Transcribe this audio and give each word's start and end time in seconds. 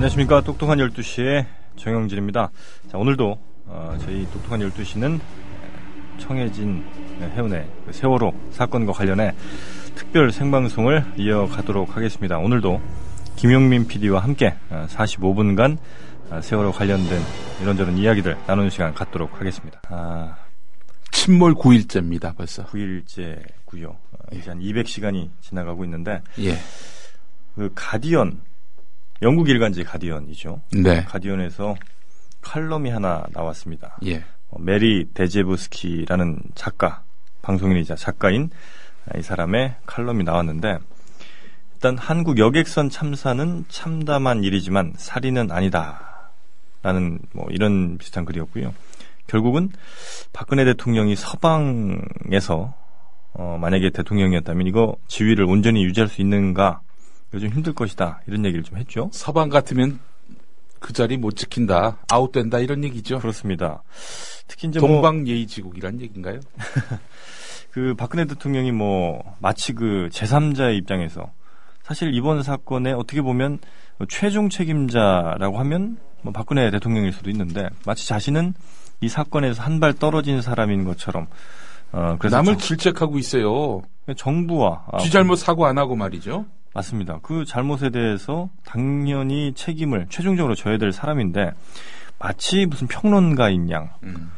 안녕하십니까. 0.00 0.40
똑똑한 0.40 0.78
12시의 0.78 1.44
정영진입니다. 1.76 2.50
자, 2.90 2.96
오늘도 2.96 3.38
어, 3.66 3.98
저희 4.00 4.24
똑똑한 4.30 4.60
12시는 4.60 5.20
청해진 6.18 6.82
해운의 7.20 7.68
그 7.84 7.92
세월호 7.92 8.32
사건과 8.50 8.94
관련해 8.94 9.34
특별 9.94 10.32
생방송을 10.32 11.04
이어가도록 11.18 11.98
하겠습니다. 11.98 12.38
오늘도 12.38 12.80
김용민 13.36 13.86
PD와 13.86 14.22
함께 14.22 14.54
45분간 14.70 15.76
어, 16.30 16.36
어, 16.36 16.40
세월호 16.40 16.72
관련된 16.72 17.20
이런저런 17.60 17.98
이야기들 17.98 18.38
나누는 18.46 18.70
시간 18.70 18.94
갖도록 18.94 19.38
하겠습니다. 19.38 19.82
아, 19.90 20.34
침몰 21.10 21.54
9일째입니다, 21.54 22.34
벌써. 22.34 22.64
9일째고요. 22.64 23.88
어, 23.90 24.18
이제 24.32 24.48
한 24.48 24.60
200시간이 24.60 25.28
지나가고 25.42 25.84
있는데 25.84 26.22
예. 26.38 26.56
그 27.54 27.70
가디언 27.74 28.40
영국 29.22 29.48
일간지 29.48 29.84
가디언이죠. 29.84 30.62
네. 30.72 31.04
가디언에서 31.04 31.76
칼럼이 32.40 32.90
하나 32.90 33.24
나왔습니다. 33.32 33.98
예. 34.06 34.24
어, 34.48 34.58
메리 34.58 35.08
데제브스키라는 35.12 36.40
작가, 36.54 37.02
방송인이자 37.42 37.96
작가인 37.96 38.50
이 39.16 39.22
사람의 39.22 39.76
칼럼이 39.86 40.24
나왔는데 40.24 40.78
일단 41.74 41.96
한국 41.98 42.38
여객선 42.38 42.90
참사는 42.90 43.64
참담한 43.68 44.44
일이지만 44.44 44.92
살인은 44.96 45.50
아니다. 45.50 46.32
라는 46.82 47.18
뭐 47.32 47.46
이런 47.50 47.98
비슷한 47.98 48.24
글이었고요. 48.24 48.74
결국은 49.26 49.70
박근혜 50.32 50.64
대통령이 50.64 51.14
서방에서 51.14 52.74
어, 53.32 53.58
만약에 53.60 53.90
대통령이었다면 53.90 54.66
이거 54.66 54.96
지위를 55.06 55.44
온전히 55.44 55.84
유지할 55.84 56.08
수 56.08 56.20
있는가 56.20 56.80
요즘 57.34 57.48
힘들 57.50 57.72
것이다 57.72 58.20
이런 58.26 58.44
얘기를 58.44 58.62
좀 58.64 58.78
했죠. 58.78 59.08
서방 59.12 59.48
같으면 59.48 60.00
그 60.78 60.92
자리 60.92 61.16
못 61.16 61.36
지킨다, 61.36 61.98
아웃된다 62.10 62.58
이런 62.58 62.82
얘기죠. 62.84 63.18
그렇습니다. 63.18 63.82
특히 64.48 64.68
이제 64.68 64.80
동방 64.80 65.26
예의 65.28 65.46
지국이란 65.46 65.94
뭐 65.96 66.02
얘기인가요? 66.02 66.40
그 67.70 67.94
박근혜 67.96 68.24
대통령이 68.24 68.72
뭐 68.72 69.22
마치 69.38 69.72
그 69.74 70.08
제3자의 70.12 70.76
입장에서 70.78 71.30
사실 71.82 72.14
이번 72.14 72.42
사건에 72.42 72.92
어떻게 72.92 73.20
보면 73.22 73.58
최종 74.08 74.48
책임자라고 74.48 75.58
하면 75.58 75.98
뭐 76.22 76.32
박근혜 76.32 76.70
대통령일 76.70 77.12
수도 77.12 77.30
있는데 77.30 77.68
마치 77.86 78.08
자신은 78.08 78.54
이 79.02 79.08
사건에서 79.08 79.62
한 79.62 79.80
발 79.80 79.92
떨어진 79.94 80.42
사람인 80.42 80.84
것처럼 80.84 81.26
어 81.92 82.16
그래서 82.18 82.36
남을 82.36 82.54
정, 82.54 82.58
질책하고 82.58 83.18
있어요. 83.18 83.82
정부와 84.16 84.84
쥐 85.00 85.08
아, 85.08 85.10
잘못 85.10 85.36
사고 85.36 85.66
안 85.66 85.78
하고 85.78 85.96
말이죠. 85.96 86.46
맞습니다. 86.74 87.18
그 87.22 87.44
잘못에 87.44 87.90
대해서 87.90 88.48
당연히 88.64 89.52
책임을 89.54 90.06
최종적으로 90.08 90.54
져야 90.54 90.78
될 90.78 90.92
사람인데 90.92 91.50
마치 92.18 92.66
무슨 92.66 92.86
평론가인 92.86 93.70
양, 93.70 93.90
음. 94.04 94.30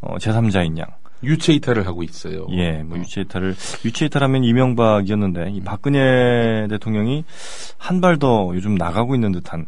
어, 0.00 0.16
제3자인 0.16 0.78
양. 0.78 0.86
유체 1.22 1.52
이탈을 1.52 1.86
하고 1.86 2.02
있어요. 2.02 2.46
예, 2.52 2.82
뭐 2.82 2.96
유체 2.98 3.20
이탈을 3.20 3.54
유체 3.84 4.06
이탈하면 4.06 4.42
이명박이었는데 4.42 5.50
이 5.50 5.58
음. 5.60 5.64
박근혜 5.64 6.66
대통령이 6.68 7.24
한 7.76 8.00
발 8.00 8.16
더 8.18 8.50
요즘 8.54 8.74
나가고 8.74 9.14
있는 9.14 9.30
듯한. 9.32 9.66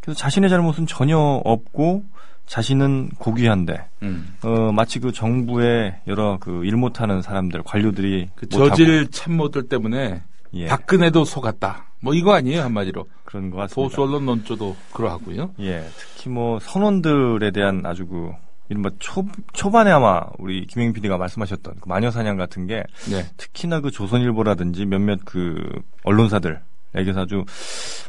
그래서 0.00 0.16
자신의 0.18 0.48
잘못은 0.50 0.86
전혀 0.86 1.18
없고 1.18 2.04
자신은 2.46 3.08
고귀한데 3.18 3.86
음. 4.02 4.36
어 4.42 4.70
마치 4.70 5.00
그 5.00 5.10
정부의 5.12 5.96
여러 6.06 6.38
그 6.38 6.62
일 6.64 6.76
못하는 6.76 7.22
사람들 7.22 7.62
관료들이 7.64 8.28
그 8.36 8.48
저질 8.48 9.10
참모들 9.10 9.68
때문에 9.68 10.22
예. 10.54 10.66
박근혜도 10.66 11.24
속았다. 11.24 11.86
뭐 12.00 12.14
이거 12.14 12.34
아니에요 12.34 12.62
한마디로. 12.62 13.06
그런 13.24 13.50
것 13.50 13.56
같습니다. 13.58 13.74
보수 13.74 14.02
언론 14.02 14.26
논조도 14.26 14.76
그러하고요. 14.92 15.54
예, 15.60 15.84
특히 15.96 16.30
뭐 16.30 16.58
선원들에 16.60 17.50
대한 17.50 17.82
아주 17.84 18.06
그 18.06 18.30
이른바 18.68 18.90
초, 18.98 19.26
초반에 19.52 19.90
아마 19.90 20.22
우리 20.38 20.66
김행 20.66 20.92
PD가 20.92 21.18
말씀하셨던 21.18 21.74
그 21.80 21.88
마녀사냥 21.88 22.36
같은 22.36 22.66
게 22.66 22.82
네. 23.10 23.26
특히나 23.36 23.80
그 23.80 23.90
조선일보라든지 23.90 24.86
몇몇 24.86 25.20
그 25.24 25.56
언론사들 26.04 26.60
에게서 26.94 27.22
아주 27.22 27.44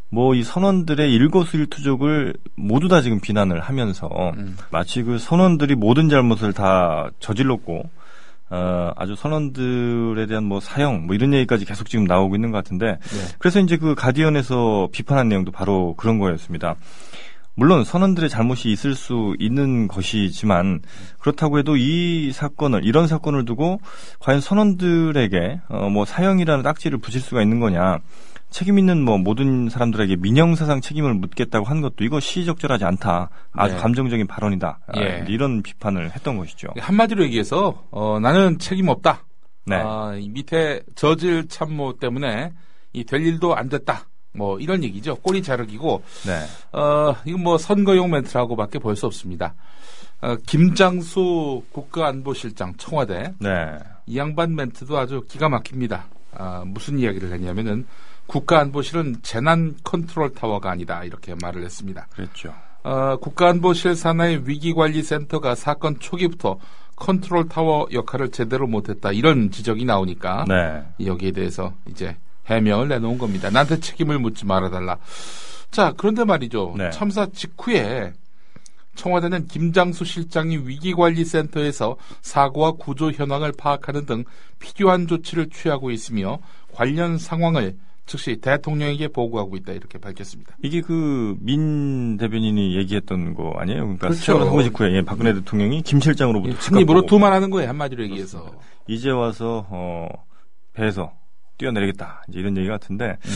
뭐 0.10 0.36
이 0.36 0.44
선원들의 0.44 1.12
일거수일투족을 1.14 2.36
모두 2.56 2.88
다 2.88 3.02
지금 3.02 3.20
비난을 3.20 3.60
하면서 3.60 4.08
음. 4.38 4.56
마치 4.70 5.02
그 5.04 5.18
선원들이 5.18 5.76
모든 5.76 6.08
잘못을 6.10 6.54
다 6.54 7.10
저질렀고 7.20 7.90
어, 8.56 8.94
아주 8.96 9.16
선원들에 9.16 10.28
대한 10.28 10.46
뭐 10.46 10.62
사형 10.62 11.08
뭐 11.08 11.16
이런 11.16 11.34
얘기까지 11.34 11.66
계속 11.66 11.90
지금 11.90 12.06
나오고 12.06 12.36
있는 12.36 12.52
것 12.52 12.58
같은데 12.58 12.98
네. 13.02 13.36
그래서 13.38 13.60
이제 13.60 13.76
그 13.76 13.96
가디언에서 13.96 14.88
비판한 14.94 15.28
내용도 15.28 15.52
바로 15.52 15.94
그런 15.98 16.20
거였습니다. 16.20 16.76
물론 17.58 17.84
선원들의 17.84 18.30
잘못이 18.30 18.70
있을 18.72 18.96
수 18.96 19.36
있는 19.40 19.88
것이지만 19.88 20.82
그렇다고 21.20 21.60
해도 21.60 21.76
이 21.78 22.32
사건을 22.34 22.86
이런 22.86 23.08
사건을 23.08 23.46
두고 23.46 23.80
과연 24.20 24.40
선원들에게 24.40 25.62
어, 25.68 25.90
뭐 25.90 26.06
사형이라는 26.06 26.64
딱지를 26.64 26.98
붙일 27.00 27.22
수가 27.22 27.42
있는 27.42 27.60
거냐 27.60 28.00
책임 28.56 28.80
있는 28.80 29.04
뭐 29.04 29.18
모든 29.18 29.68
사람들에게 29.68 30.16
민형사상 30.16 30.80
책임을 30.80 31.14
묻겠다고 31.16 31.66
한 31.66 31.82
것도 31.82 32.06
이거 32.06 32.22
시적절하지 32.22 32.86
않다. 32.86 33.30
아주 33.52 33.76
네. 33.76 33.82
감정적인 33.82 34.28
발언이다. 34.28 34.80
아, 34.88 35.02
예. 35.02 35.26
이런 35.28 35.62
비판을 35.62 36.12
했던 36.16 36.38
것이죠. 36.38 36.70
한마디로 36.80 37.26
얘기해서 37.26 37.84
어, 37.92 38.18
나는 38.22 38.58
책임 38.58 38.88
없다. 38.88 39.26
네. 39.66 39.76
아, 39.76 40.14
밑에 40.30 40.82
저질 40.96 41.50
참모 41.50 41.98
때문에 41.98 42.54
이 42.94 43.04
될 43.04 43.26
일도 43.26 43.58
안 43.58 43.68
됐다. 43.68 44.06
뭐 44.34 44.58
이런 44.62 44.86
얘기죠. 44.86 45.16
꼬리 45.18 45.44
자르기고. 45.44 46.02
네. 46.26 46.80
어, 46.80 47.14
이건 47.26 47.44
뭐 47.44 47.58
선거용 47.58 48.10
멘트라고밖에 48.12 48.80
볼 48.80 48.96
수 48.96 49.06
없습니다. 49.06 49.54
어, 50.22 50.38
김장수 50.48 51.62
국가안보실장 51.74 52.76
청와대. 52.78 53.34
네. 53.40 53.50
이 54.06 54.18
양반 54.18 54.56
멘트도 54.56 54.98
아주 54.98 55.26
기가 55.28 55.50
막힙니다. 55.50 56.06
아, 56.38 56.64
무슨 56.66 57.00
이야기를 57.00 57.34
했냐면은 57.34 57.86
국가안보실은 58.28 59.18
재난 59.22 59.76
컨트롤 59.84 60.34
타워가 60.34 60.72
아니다 60.72 61.04
이렇게 61.04 61.36
말을 61.42 61.64
했습니다. 61.64 62.08
그렇죠. 62.12 62.54
어, 62.84 63.18
국가안보실 63.18 63.96
산하의 63.96 64.48
위기관리센터가 64.48 65.56
사건 65.56 66.00
초기부터 66.00 66.60
컨트롤 66.96 67.50
타워 67.50 67.88
역할을 67.92 68.32
제대로 68.32 68.68
못했다 68.68 69.12
이런 69.12 69.52
지적이 69.52 69.86
나오니까 69.86 70.46
네. 70.48 70.84
여기에 71.06 71.32
대해서 71.32 71.74
이제 71.90 72.16
해명을 72.46 72.88
내놓은 72.88 73.18
겁니다. 73.18 73.50
나한테 73.50 73.80
책임을 73.80 74.20
묻지 74.20 74.46
말아달라. 74.46 74.98
자 75.72 75.94
그런데 75.98 76.24
말이죠. 76.24 76.76
네. 76.78 76.90
참사 76.92 77.26
직후에 77.26 78.14
청와대는 78.96 79.48
김장수 79.48 80.06
실장이 80.06 80.58
위기관리센터에서 80.60 81.98
사고와 82.22 82.74
구조 82.74 83.12
현황을 83.12 83.52
파악하는 83.58 84.06
등 84.06 84.24
필요한 84.60 85.08
조치를 85.08 85.50
취하고 85.50 85.92
있으며 85.92 86.40
관련 86.74 87.18
상황을 87.18 87.76
즉시 88.06 88.36
대통령에게 88.38 89.08
보고하고 89.08 89.56
있다 89.58 89.74
이렇게 89.74 89.98
밝혔습니다. 89.98 90.56
이게 90.64 90.82
그 90.82 91.36
민 91.42 92.18
대변인이 92.18 92.76
얘기했던 92.78 93.34
거 93.34 93.54
아니에요? 93.58 93.82
그러니까 93.82 94.08
그렇죠. 94.10 94.46
사고 94.46 94.62
직후에 94.64 94.94
예, 94.96 95.02
박근혜 95.02 95.34
대통령이 95.34 95.82
김 95.82 96.00
실장으로부터 96.00 96.56
승립으로 96.62 97.06
두말하는 97.08 97.50
거예요 97.50 97.70
한마디로 97.70 98.04
얘기해서 98.04 98.40
그렇습니다. 98.40 98.66
이제 98.88 99.10
와서 99.10 99.66
어, 99.70 100.08
배에서 100.74 101.12
뛰어내리겠다 101.58 102.24
이제 102.30 102.40
이런 102.40 102.56
얘기 102.58 102.68
같은데 102.68 103.18
음. 103.26 103.32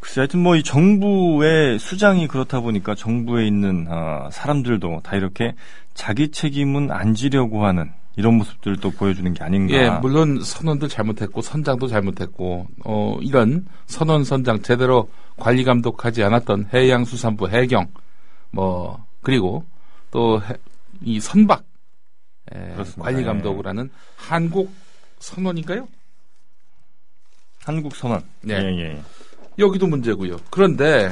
글쎄 0.00 0.20
하여튼 0.20 0.40
뭐 0.40 0.56
이 0.56 0.62
정부의 0.62 1.78
수장이 1.78 2.28
그렇다 2.28 2.60
보니까 2.60 2.94
정부에 2.94 3.46
있는 3.46 3.86
어, 3.88 4.28
사람들도 4.30 5.00
다 5.02 5.16
이렇게 5.16 5.54
자기 5.94 6.30
책임은 6.30 6.90
안 6.90 7.14
지려고 7.14 7.64
하는 7.66 7.90
이런 8.16 8.34
모습들도 8.34 8.90
보여주는 8.92 9.32
게 9.34 9.44
아닌가. 9.44 9.74
예, 9.74 9.90
물론 10.00 10.42
선원도 10.42 10.88
잘못했고 10.88 11.42
선장도 11.42 11.86
잘못했고 11.86 12.66
어 12.84 13.18
이런 13.20 13.66
선원 13.86 14.24
선장 14.24 14.62
제대로 14.62 15.08
관리 15.36 15.64
감독하지 15.64 16.22
않았던 16.22 16.70
해양수산부 16.72 17.48
해경 17.48 17.88
뭐 18.50 19.04
그리고 19.22 19.64
또 20.10 20.40
이 21.02 21.20
선박 21.20 21.64
예, 22.54 22.76
관리 22.98 23.24
감독을 23.24 23.66
하는 23.66 23.90
한국 24.16 24.72
선원인가요? 25.18 25.88
한국 27.64 27.96
선원. 27.96 28.22
네. 28.42 28.54
예, 28.54 28.80
예. 28.80 29.02
여기도 29.58 29.86
문제고요. 29.88 30.36
그런데 30.50 31.10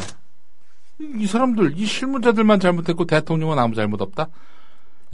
이 1.00 1.26
사람들 1.26 1.76
이 1.76 1.84
실무자들만 1.86 2.60
잘못했고 2.60 3.06
대통령은 3.06 3.58
아무 3.58 3.74
잘못 3.74 4.00
없다. 4.00 4.28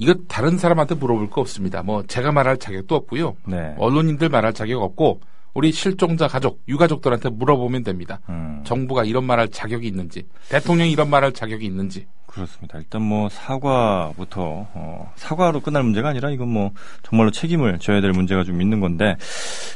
이거 0.01 0.15
다른 0.29 0.59
사람한테 0.59 0.95
물어볼 0.95 1.31
거 1.31 1.41
없습니다. 1.43 1.83
뭐 1.83 2.03
제가 2.07 2.33
말할 2.33 2.57
자격도 2.57 2.95
없고요. 2.95 3.37
네. 3.47 3.75
언론인들 3.79 4.29
말할 4.31 4.55
자격 4.55 4.83
없고 4.83 5.21
우리 5.53 5.73
실종자 5.73 6.29
가족, 6.29 6.63
유가족들한테 6.69 7.29
물어보면 7.31 7.83
됩니다. 7.83 8.21
음. 8.29 8.63
정부가 8.65 9.05
이런 9.05 9.25
말할 9.25 9.49
자격이 9.49 9.87
있는지, 9.87 10.25
대통령이 10.49 10.93
이런 10.93 11.11
말할 11.11 11.33
자격이 11.33 11.67
있는지. 11.67 12.07
그렇습니다. 12.27 12.79
일단 12.79 13.03
뭐 13.03 13.29
사과부터 13.29 14.69
어, 14.73 15.13
사과로 15.17 15.61
끝날 15.61 15.83
문제가 15.83 16.11
아니라 16.11 16.31
이건 16.31 16.49
뭐 16.49 16.71
정말로 17.03 17.33
책임을 17.33 17.81
져야 17.81 18.01
될 18.01 18.13
문제가 18.13 18.45
좀 18.45 18.63
있는 18.63 18.79
건데. 18.79 19.17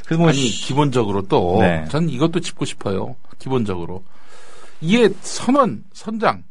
그래서 0.06 0.20
뭐 0.20 0.28
아니 0.30 0.38
기본적으로 0.38 1.22
또전 1.22 2.06
네. 2.06 2.12
이것도 2.12 2.38
짚고 2.38 2.64
싶어요. 2.64 3.16
기본적으로 3.40 4.04
이게 4.80 5.08
선원, 5.20 5.82
선장 5.92 6.44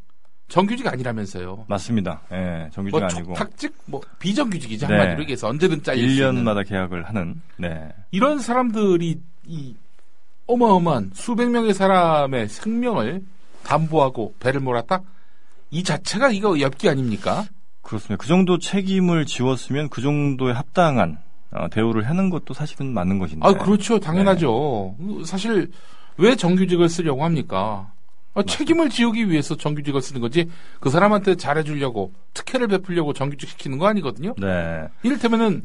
정규직 0.54 0.88
아니라면서요. 0.88 1.66
맞습니다. 1.68 2.22
예, 2.32 2.70
정규직 2.72 3.00
뭐 3.00 3.08
아니고. 3.08 3.34
탁직 3.34 3.74
뭐 3.88 4.02
비정규직이죠. 4.20 4.86
네. 4.86 4.94
한마디로 4.94 5.22
얘기해서 5.22 5.48
언제든 5.48 5.82
잘릴 5.82 6.08
1년마다 6.08 6.64
계약을 6.68 7.08
하는. 7.08 7.42
네. 7.58 7.90
이런 8.12 8.38
사람들이 8.38 9.20
이 9.48 9.76
어마어마한 10.46 11.10
수백 11.16 11.50
명의 11.50 11.74
사람의 11.74 12.50
생명을 12.50 13.24
담보하고 13.64 14.36
배를 14.40 14.60
몰았다? 14.60 15.02
이 15.72 15.84
자체가 15.84 16.30
이거 16.30 16.60
엽기 16.60 16.88
아닙니까? 16.88 17.46
그렇습니다. 17.82 18.22
그 18.22 18.28
정도 18.28 18.60
책임을 18.60 19.26
지웠으면 19.26 19.90
그 19.90 20.04
정도의 20.04 20.54
합당한 20.54 21.18
어, 21.50 21.68
대우를 21.72 22.08
하는 22.08 22.30
것도 22.30 22.54
사실은 22.54 22.94
맞는 22.94 23.18
것인데. 23.18 23.44
아, 23.44 23.54
그렇죠. 23.54 24.00
당연하죠. 24.00 24.98
네. 25.00 25.26
사실 25.26 25.72
왜 26.18 26.36
정규직을 26.36 26.90
쓰려고 26.90 27.24
합니까? 27.24 27.92
아, 28.36 28.44
책임을 28.44 28.90
지우기 28.90 29.30
위해서 29.30 29.56
정규직을 29.56 30.02
쓰는 30.02 30.22
거지 30.22 30.50
그 30.80 30.90
사람한테 30.90 31.36
잘해주려고 31.36 32.14
특혜를 32.34 32.68
베풀려고 32.68 33.14
정규직 33.14 33.50
시키는 33.50 33.78
거 33.78 33.88
아니거든요. 33.88 34.34
네. 34.38 34.88
이를테면은 35.04 35.64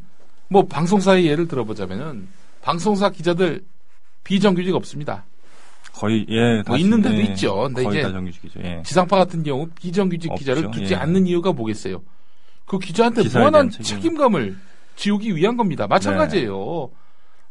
뭐 0.48 0.66
방송사의 0.66 1.26
예를 1.26 1.48
들어보자면은 1.48 2.28
방송사 2.62 3.10
기자들 3.10 3.64
비정규직 4.24 4.74
없습니다. 4.74 5.24
거의 5.92 6.26
예. 6.28 6.62
뭐 6.66 6.76
있는 6.76 7.00
데도 7.02 7.16
예, 7.16 7.22
있죠. 7.22 7.62
근데 7.62 7.84
이제 7.84 8.02
정규직이죠. 8.02 8.60
예. 8.62 8.82
지상파 8.84 9.16
같은 9.16 9.42
경우 9.42 9.68
비정규직 9.74 10.30
없죠. 10.30 10.38
기자를 10.38 10.70
두지 10.70 10.92
예. 10.92 10.96
않는 10.96 11.26
이유가 11.26 11.52
뭐겠어요? 11.52 12.02
그 12.66 12.78
기자한테 12.78 13.22
무한한 13.24 13.70
책임. 13.70 14.16
감을 14.16 14.56
지우기 14.96 15.34
위한 15.34 15.56
겁니다. 15.56 15.86
마찬가지예요. 15.86 16.50
네. 16.52 16.98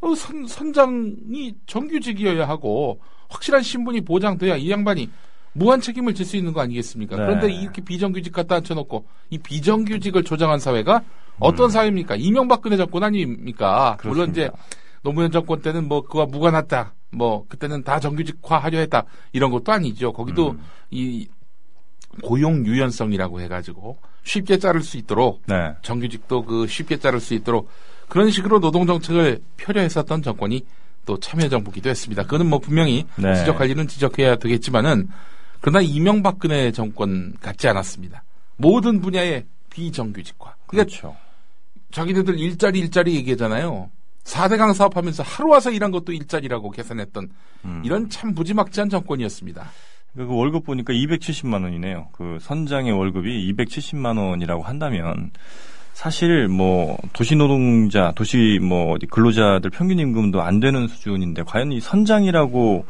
어, 0.02 0.16
선, 0.16 0.46
선장이 0.46 1.56
정규직이어야 1.66 2.48
하고 2.48 3.02
확실한 3.30 3.62
신분이 3.62 4.02
보장돼야 4.02 4.56
이 4.56 4.70
양반이 4.72 5.10
무한 5.54 5.82
책임을 5.82 6.14
질 6.14 6.26
수 6.26 6.38
있는 6.38 6.54
거 6.54 6.62
아니겠습니까? 6.62 7.16
네. 7.16 7.26
그런데 7.26 7.52
이렇게 7.52 7.82
비정규직 7.82 8.32
갖다 8.32 8.56
앉혀놓고 8.56 9.06
이 9.32 9.38
비정규직을 9.38 10.24
조장한 10.24 10.60
사회가 10.60 11.02
어떤 11.40 11.66
음. 11.66 11.70
사회입니까? 11.70 12.16
이명박근혜 12.16 12.78
정권 12.78 13.04
아닙니까? 13.04 13.98
그렇습니다. 14.00 14.10
물론 14.10 14.30
이제 14.32 14.50
노무현 15.02 15.32
정권 15.32 15.62
때는 15.62 15.88
뭐 15.88 16.02
그와 16.02 16.26
무관하다. 16.26 16.94
뭐 17.12 17.46
그때는 17.48 17.84
다 17.84 18.00
정규직화 18.00 18.58
하려 18.58 18.80
했다. 18.80 19.06
이런 19.32 19.52
것도 19.52 19.72
아니죠. 19.72 20.12
거기도 20.14 20.52
음. 20.52 20.60
이 20.92 21.28
고용 22.24 22.66
유연성이라고 22.66 23.42
해가지고 23.42 23.98
쉽게 24.24 24.58
자를 24.58 24.82
수 24.82 24.98
있도록 24.98 25.42
네. 25.48 25.74
정규직도 25.82 26.44
그 26.46 26.68
쉽게 26.68 26.98
자를 26.98 27.20
수 27.20 27.34
있도록 27.34 27.70
그런 28.10 28.30
식으로 28.32 28.60
노동 28.60 28.86
정책을 28.88 29.40
펴려 29.58 29.82
했었던 29.82 30.22
정권이 30.22 30.66
또 31.08 31.20
참여정부기도 31.20 31.90
했습니다. 31.90 32.24
그거는 32.24 32.48
뭐 32.48 32.60
분명히 32.60 33.06
네. 33.16 33.34
지적할 33.34 33.72
일은 33.72 33.88
지적해야 33.88 34.36
되겠지만은 34.36 35.08
그러나 35.62 35.82
이명박근혜 35.82 36.72
정권 36.74 37.34
같지 37.42 37.68
않았습니다. 37.68 38.24
모든 38.58 39.02
분야의 39.02 39.46
비정규직화. 39.72 40.54
그러니까 40.68 40.90
그렇죠. 40.90 41.16
자기네들 41.92 42.38
일자리 42.38 42.80
일자리 42.80 43.16
얘기하잖아요. 43.16 43.90
4대강 44.26 44.74
사업하면서 44.74 45.24
하루 45.24 45.50
와서 45.50 45.72
일한 45.72 45.90
것도 45.90 46.12
일자리라고 46.12 46.70
계산했던 46.70 47.30
음. 47.66 47.82
이런 47.86 48.10
참 48.10 48.34
무지막지한 48.34 48.90
정권이었습니다. 48.90 49.72
그 50.16 50.28
월급 50.28 50.66
보니까 50.66 50.94
270만 50.94 51.64
원이네요. 51.64 52.10
그 52.12 52.38
선장의 52.42 52.92
월급이 52.92 53.54
270만 53.54 54.18
원이라고 54.18 54.64
한다면 54.64 55.32
사실 55.98 56.48
뭐 56.48 56.96
도시 57.12 57.36
노동자, 57.36 58.12
도시 58.12 58.60
뭐 58.62 59.00
근로자들 59.10 59.72
평균 59.72 59.98
임금도 59.98 60.44
안 60.44 60.60
되는 60.60 60.88
수준인데 60.88 61.42
과연 61.42 61.72
이 61.72 61.80
선장이라고 61.80 62.86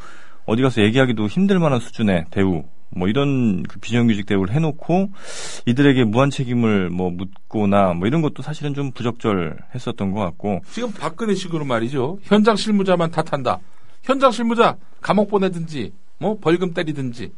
어디 0.45 0.61
가서 0.61 0.81
얘기하기도 0.81 1.27
힘들 1.27 1.57
만한 1.57 1.79
수준의 1.79 2.25
대우 2.31 2.65
뭐 2.89 3.07
이런 3.07 3.63
그 3.63 3.79
비정규직 3.79 4.25
대우를 4.25 4.53
해놓고 4.53 5.11
이들에게 5.65 6.03
무한 6.03 6.29
책임을 6.29 6.89
뭐 6.89 7.09
묻거나 7.09 7.93
뭐 7.93 8.07
이런 8.07 8.21
것도 8.21 8.43
사실은 8.43 8.73
좀 8.73 8.91
부적절했었던 8.91 10.11
것 10.11 10.19
같고 10.19 10.59
지금 10.69 10.91
박근혜식으로 10.91 11.63
말이죠 11.63 12.19
현장 12.23 12.57
실무자만 12.57 13.11
탓한다 13.11 13.59
현장 14.03 14.31
실무자 14.31 14.75
감옥 14.99 15.29
보내든지 15.29 15.93
뭐 16.19 16.37
벌금 16.41 16.73
때리든지 16.73 17.31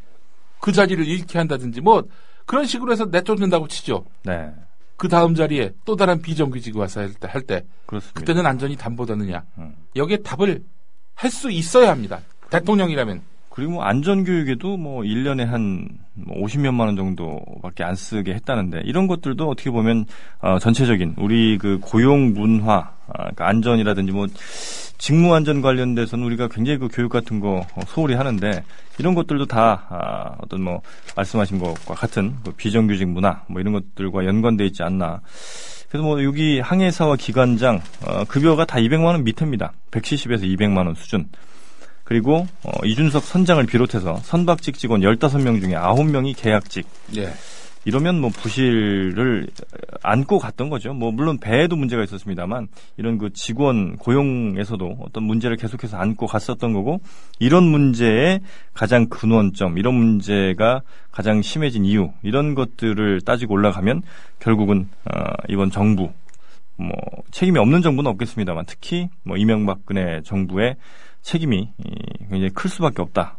그 0.62 0.72
자리를 0.72 1.06
잃게 1.06 1.38
한다든지 1.38 1.80
뭐 1.80 2.06
그런 2.48 2.66
식으로 2.66 2.92
해서 2.92 3.06
내쫓는다고 3.06 3.68
치죠. 3.68 4.06
네. 4.24 4.52
그 5.00 5.08
다음 5.08 5.34
자리에 5.34 5.72
또 5.86 5.96
다른 5.96 6.22
비정규직이 6.22 6.78
와서 6.78 7.00
할 7.00 7.14
때, 7.14 7.28
할때 7.30 7.66
그때는 8.14 8.46
안전이 8.46 8.76
담보되느냐. 8.76 9.44
음. 9.58 9.74
여기에 9.96 10.18
답을 10.18 10.62
할 11.16 11.32
수 11.32 11.50
있어야 11.50 11.90
합니다. 11.90 12.20
대통령이라면. 12.50 13.22
그리고 13.50 13.74
뭐 13.74 13.84
안전교육에도 13.84 14.78
뭐 14.78 15.02
1년에 15.04 15.46
한 15.46 15.88
50몇만 16.28 16.76
뭐원 16.76 16.96
정도밖에 16.98 17.84
안 17.84 17.96
쓰게 17.96 18.34
했다는데 18.34 18.82
이런 18.86 19.08
것들도 19.08 19.50
어떻게 19.50 19.72
보면 19.72 20.06
어, 20.42 20.60
전체적인 20.60 21.16
우리 21.18 21.58
그 21.58 21.80
고용 21.82 22.34
문화, 22.34 22.92
아, 23.08 23.14
그러니까 23.14 23.48
안전이라든지 23.48 24.12
뭐 24.12 24.28
직무 25.00 25.34
안전 25.34 25.62
관련돼서는 25.62 26.26
우리가 26.26 26.50
굉장히 26.50 26.78
그 26.78 26.90
교육 26.92 27.10
같은 27.10 27.40
거 27.40 27.66
소홀히 27.88 28.16
하는데 28.16 28.64
이런 29.00 29.16
것들도 29.16 29.46
다 29.46 29.88
아, 29.90 30.36
어떤 30.40 30.62
뭐 30.62 30.82
말씀하신 31.16 31.58
것과 31.58 31.96
같은 31.96 32.36
그 32.44 32.52
비정규직 32.52 33.08
문화 33.08 33.42
뭐 33.48 33.62
이런 33.62 33.74
것들과 33.74 34.26
연관돼 34.26 34.66
있지 34.68 34.84
않나. 34.84 35.22
그래서 35.88 36.06
뭐 36.06 36.24
여기 36.24 36.60
항해사와 36.60 37.16
기관장 37.16 37.82
어, 38.06 38.26
급여가 38.26 38.66
다 38.66 38.78
200만 38.78 39.06
원 39.06 39.24
밑입니다. 39.24 39.72
170에서 39.92 40.44
200만 40.44 40.86
원 40.86 40.94
수준. 40.96 41.30
그리고 42.04 42.46
어, 42.64 42.72
이준석 42.86 43.24
선장을 43.24 43.66
비롯해서 43.68 44.18
선박직 44.18 44.78
직원 44.78 45.02
15명 45.02 45.62
중에 45.62 45.76
9명이 45.76 46.36
계약직. 46.36 46.86
예. 47.16 47.32
이러면 47.90 48.22
뭐 48.22 48.30
부실을 48.30 49.48
안고 50.04 50.38
갔던 50.38 50.70
거죠. 50.70 50.94
뭐 50.94 51.12
물론 51.12 51.40
배에도 51.40 51.76
문제가 51.76 52.04
있었습니다만 52.04 52.68
이런 52.98 53.18
그 53.18 53.32
직원 53.34 53.98
고용에서도 53.98 54.98
어떤 55.00 55.24
문제를 55.24 55.58
계속해서 55.58 55.98
안고 55.98 56.28
갔었던 56.28 56.72
거고 56.72 57.02
이런 57.40 57.64
문제의 57.64 58.42
가장 58.76 59.08
근원점 59.10 59.80
이런 59.80 59.96
문제가 59.96 60.82
가장 61.10 61.42
심해진 61.42 61.84
이유 61.84 62.12
이런 62.22 62.54
것들을 62.54 63.22
따지고 63.22 63.56
올라가면 63.56 64.04
결국은 64.38 64.88
어 65.06 65.24
이번 65.48 65.72
정부 65.72 66.12
뭐 66.78 66.92
책임이 67.32 67.58
없는 67.58 67.82
정부는 67.82 68.12
없겠습니다만 68.12 68.66
특히 68.68 69.10
뭐 69.24 69.36
이명박근혜 69.36 70.22
정부의 70.24 70.76
책임이 71.24 71.70
굉장히 72.30 72.52
클 72.52 72.70
수밖에 72.70 73.02
없다. 73.02 73.39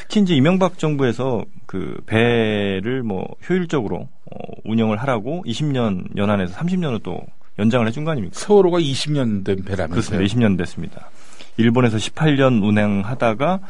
특히 0.00 0.20
이제 0.20 0.34
이명박 0.34 0.78
정부에서 0.78 1.44
그 1.66 2.00
배를 2.06 3.02
뭐 3.02 3.26
효율적으로 3.48 4.08
어, 4.30 4.38
운영을 4.64 4.96
하라고 5.02 5.44
20년 5.46 6.16
연한에서 6.16 6.54
30년을 6.56 7.02
또 7.02 7.20
연장을 7.58 7.86
해준 7.86 8.04
거 8.04 8.12
아닙니까? 8.12 8.38
세월호가 8.38 8.78
20년 8.78 9.44
된 9.44 9.62
배라면서요? 9.64 9.88
그렇습니다. 9.90 10.24
20년 10.24 10.58
됐습니다. 10.58 11.10
일본에서 11.56 11.98
18년 11.98 12.62
운행하다가 12.66 13.60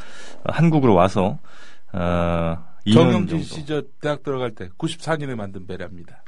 한국으로 0.44 0.94
와서 0.94 1.38
어, 1.92 2.56
정영진 2.90 3.42
씨저 3.42 3.82
대학 4.00 4.22
들어갈 4.22 4.52
때 4.52 4.68
94년에 4.78 5.34
만든 5.34 5.66
배랍니다. 5.66 6.22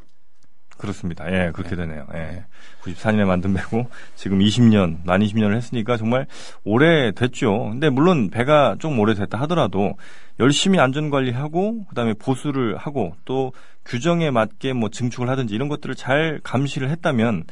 그렇습니다. 0.82 1.32
예, 1.32 1.50
그렇게 1.52 1.76
네. 1.76 1.86
되네요. 1.86 2.06
예. 2.14 2.44
94년에 2.82 3.24
만든 3.24 3.54
배고 3.54 3.88
지금 4.16 4.40
20년, 4.40 4.98
만 5.04 5.20
20년을 5.22 5.54
했으니까 5.54 5.96
정말 5.96 6.26
오래 6.64 7.12
됐죠. 7.12 7.70
근데 7.70 7.88
물론 7.88 8.30
배가 8.30 8.76
좀 8.78 8.98
오래됐다 8.98 9.40
하더라도 9.42 9.94
열심히 10.40 10.80
안전 10.80 11.08
관리하고 11.08 11.84
그다음에 11.86 12.14
보수를 12.14 12.76
하고 12.76 13.14
또 13.24 13.52
규정에 13.84 14.30
맞게 14.30 14.72
뭐 14.72 14.90
증축을 14.90 15.28
하든지 15.28 15.54
이런 15.54 15.68
것들을 15.68 15.94
잘 15.94 16.40
감시를 16.42 16.90
했다면 16.90 17.44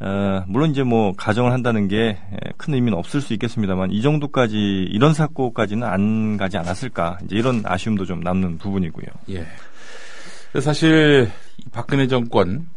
어, 0.00 0.44
물론 0.48 0.72
이제 0.72 0.82
뭐 0.82 1.12
가정을 1.16 1.52
한다는 1.52 1.86
게 1.88 2.18
큰 2.62 2.74
의미는 2.74 2.96
없을 2.96 3.20
수 3.20 3.32
있겠습니다만 3.34 3.90
이 3.90 4.02
정도까지 4.02 4.56
이런 4.56 5.14
사고까지는 5.14 5.86
안 5.86 6.36
가지 6.36 6.56
않았을까 6.58 7.18
이제 7.24 7.36
이런 7.36 7.62
아쉬움도 7.64 8.04
좀 8.06 8.20
남는 8.20 8.58
부분이고요. 8.58 9.06
예. 9.30 9.46
사실 10.60 11.30
박근혜 11.70 12.06
정권 12.06 12.68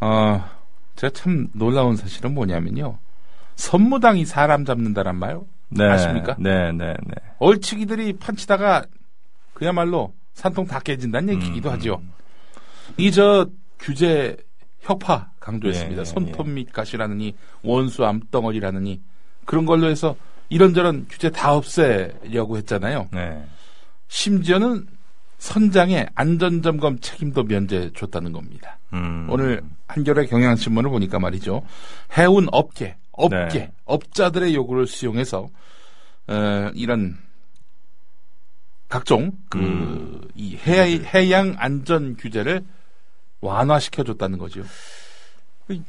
어, 0.00 0.44
제가 0.96 1.12
참 1.12 1.48
놀라운 1.52 1.96
사실은 1.96 2.34
뭐냐면요. 2.34 2.98
선무당이 3.56 4.24
사람 4.24 4.64
잡는다란 4.64 5.16
말 5.16 5.40
네, 5.68 5.84
아십니까? 5.84 6.36
네, 6.38 6.72
네, 6.72 6.94
네. 7.06 7.14
얼치기들이 7.38 8.14
판치다가 8.14 8.84
그야말로 9.54 10.12
산통 10.34 10.66
다 10.66 10.78
깨진다는 10.78 11.34
얘기기도 11.34 11.68
음, 11.68 11.74
하죠. 11.74 12.00
음. 12.00 12.12
이저 12.96 13.48
규제 13.78 14.36
혁파 14.80 15.32
강조했습니다. 15.40 15.96
예, 15.96 16.00
예, 16.00 16.04
손톱 16.04 16.48
밑 16.48 16.72
가시라느니 16.72 17.34
원수 17.62 18.04
암덩어리라느니 18.04 19.02
그런 19.44 19.66
걸로 19.66 19.88
해서 19.88 20.16
이런저런 20.48 21.06
규제 21.10 21.30
다 21.30 21.54
없애려고 21.54 22.56
했잖아요. 22.58 23.08
네. 23.12 23.44
심지어는 24.06 24.86
선장의 25.38 26.08
안전점검 26.14 26.98
책임도 27.00 27.44
면제 27.44 27.90
줬다는 27.94 28.32
겁니다. 28.32 28.78
음. 28.92 29.26
오늘 29.30 29.62
한겨레 29.86 30.26
경향신문을 30.26 30.90
보니까 30.90 31.18
말이죠. 31.18 31.62
해운 32.16 32.48
업계, 32.50 32.96
업계, 33.12 33.58
네. 33.58 33.72
업자들의 33.84 34.54
요구를 34.54 34.86
수용해서 34.86 35.48
어, 36.26 36.70
이런 36.74 37.16
각종 38.88 39.32
그이 39.48 40.58
음. 40.66 41.04
해양 41.14 41.54
안전 41.58 42.16
규제를 42.16 42.64
완화시켜 43.40 44.02
줬다는 44.02 44.38
거죠. 44.38 44.62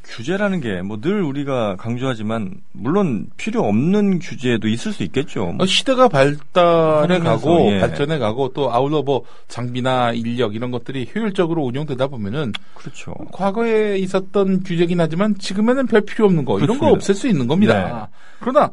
규제라는 0.03 0.59
게 0.59 0.81
뭐 0.81 0.99
늘 0.99 1.21
우리가 1.21 1.77
강조하지만 1.77 2.55
물론 2.73 3.29
필요 3.37 3.63
없는 3.63 4.19
규제도 4.19 4.67
있을 4.67 4.91
수 4.91 5.03
있겠죠. 5.03 5.53
뭐. 5.53 5.65
시대가 5.65 6.09
발달해 6.09 7.19
가고 7.19 7.71
예. 7.71 7.79
발전해 7.79 8.17
가고 8.17 8.49
또 8.53 8.73
아울러 8.73 9.01
뭐 9.01 9.23
장비나 9.47 10.11
인력 10.11 10.55
이런 10.55 10.71
것들이 10.71 11.09
효율적으로 11.15 11.63
운영되다 11.63 12.07
보면은 12.07 12.51
그렇죠. 12.73 13.13
과거에 13.31 13.97
있었던 13.99 14.63
규제긴 14.63 14.99
하지만 14.99 15.37
지금에는 15.37 15.87
별 15.87 16.01
필요 16.01 16.25
없는 16.25 16.43
거 16.43 16.55
그렇습니다. 16.55 16.73
이런 16.85 16.91
거 16.91 16.95
없앨 16.97 17.15
수 17.15 17.27
있는 17.27 17.47
겁니다. 17.47 18.09
네. 18.11 18.17
그러나 18.41 18.71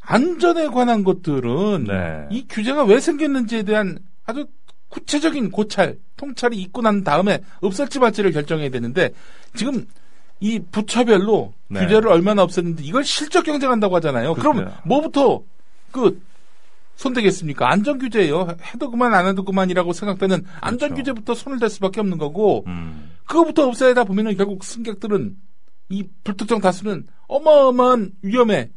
안전에 0.00 0.66
관한 0.68 1.04
것들은 1.04 1.84
네. 1.84 2.26
이 2.30 2.46
규제가 2.48 2.84
왜 2.84 2.98
생겼는지에 3.00 3.62
대한 3.62 3.98
아주 4.26 4.46
구체적인 4.88 5.50
고찰, 5.50 5.96
통찰이 6.16 6.56
있고 6.62 6.82
난 6.82 7.02
다음에 7.04 7.40
없앨지 7.60 7.98
말지를 8.00 8.32
결정해야 8.32 8.68
되는데 8.70 9.10
지금 9.54 9.84
이 10.44 10.60
부처별로 10.70 11.54
네. 11.68 11.80
규제를 11.80 12.10
얼마나 12.10 12.44
없앴는데 12.44 12.84
이걸 12.84 13.02
실적 13.02 13.44
경쟁한다고 13.44 13.96
하잖아요. 13.96 14.34
그럼 14.34 14.70
뭐부터 14.84 15.42
그 15.90 16.20
손대겠습니까? 16.96 17.72
안전 17.72 17.98
규제예요. 17.98 18.48
해도 18.74 18.90
그만 18.90 19.14
안 19.14 19.26
해도 19.26 19.42
그만이라고 19.42 19.94
생각되는 19.94 20.42
그렇죠. 20.42 20.58
안전 20.60 20.94
규제부터 20.94 21.34
손을 21.34 21.58
댈 21.58 21.70
수밖에 21.70 22.00
없는 22.00 22.18
거고 22.18 22.64
음. 22.66 23.12
그거부터 23.24 23.66
없애다 23.68 24.04
보면은 24.04 24.36
결국 24.36 24.64
승객들은 24.64 25.34
이 25.88 26.04
불특정 26.24 26.60
다수는 26.60 27.06
어마어마한 27.26 28.12
위험에 28.20 28.68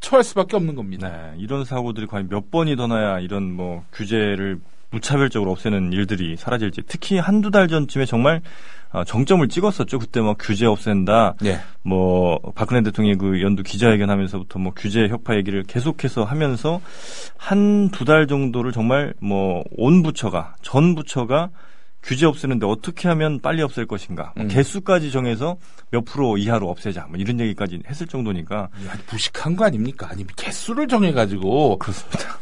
처할 0.00 0.24
수밖에 0.24 0.56
없는 0.56 0.74
겁니다. 0.74 1.08
네, 1.08 1.38
이런 1.38 1.64
사고들이 1.64 2.06
과연 2.06 2.28
몇 2.28 2.50
번이 2.50 2.76
더 2.76 2.86
나야 2.86 3.18
이런 3.20 3.50
뭐 3.50 3.82
규제를 3.94 4.60
무차별적으로 4.90 5.50
없애는 5.52 5.94
일들이 5.94 6.36
사라질지 6.36 6.82
특히 6.86 7.16
한두 7.16 7.50
달 7.50 7.66
전쯤에 7.66 8.04
정말 8.04 8.36
어, 8.36 8.81
정점을 9.06 9.48
찍었었죠. 9.48 9.98
그때 9.98 10.20
뭐 10.20 10.34
규제 10.38 10.66
없앤다. 10.66 11.34
네. 11.40 11.58
뭐 11.82 12.38
박근혜 12.54 12.82
대통령이 12.82 13.16
그 13.18 13.40
연두 13.42 13.62
기자회견하면서부터 13.62 14.58
뭐 14.58 14.72
규제 14.76 15.08
혁파 15.08 15.36
얘기를 15.36 15.62
계속해서 15.62 16.24
하면서 16.24 16.80
한 17.36 17.88
두 17.92 18.04
달 18.04 18.26
정도를 18.26 18.72
정말 18.72 19.14
뭐 19.20 19.64
온 19.76 20.02
부처가 20.02 20.54
전 20.62 20.94
부처가 20.94 21.50
규제 22.02 22.26
없애는데 22.26 22.66
어떻게 22.66 23.06
하면 23.08 23.38
빨리 23.40 23.62
없앨 23.62 23.86
것인가 23.86 24.32
뭐 24.36 24.44
음. 24.44 24.48
개수까지 24.48 25.10
정해서 25.12 25.56
몇 25.90 26.04
프로 26.04 26.36
이하로 26.36 26.68
없애자 26.68 27.06
뭐 27.08 27.16
이런 27.18 27.38
얘기까지 27.40 27.80
했을 27.88 28.06
정도니까 28.08 28.68
무식한 29.10 29.54
거 29.56 29.64
아닙니까? 29.64 30.08
아니 30.10 30.26
개수를 30.36 30.88
정해가지고 30.88 31.78
그렇습니다. 31.78 32.38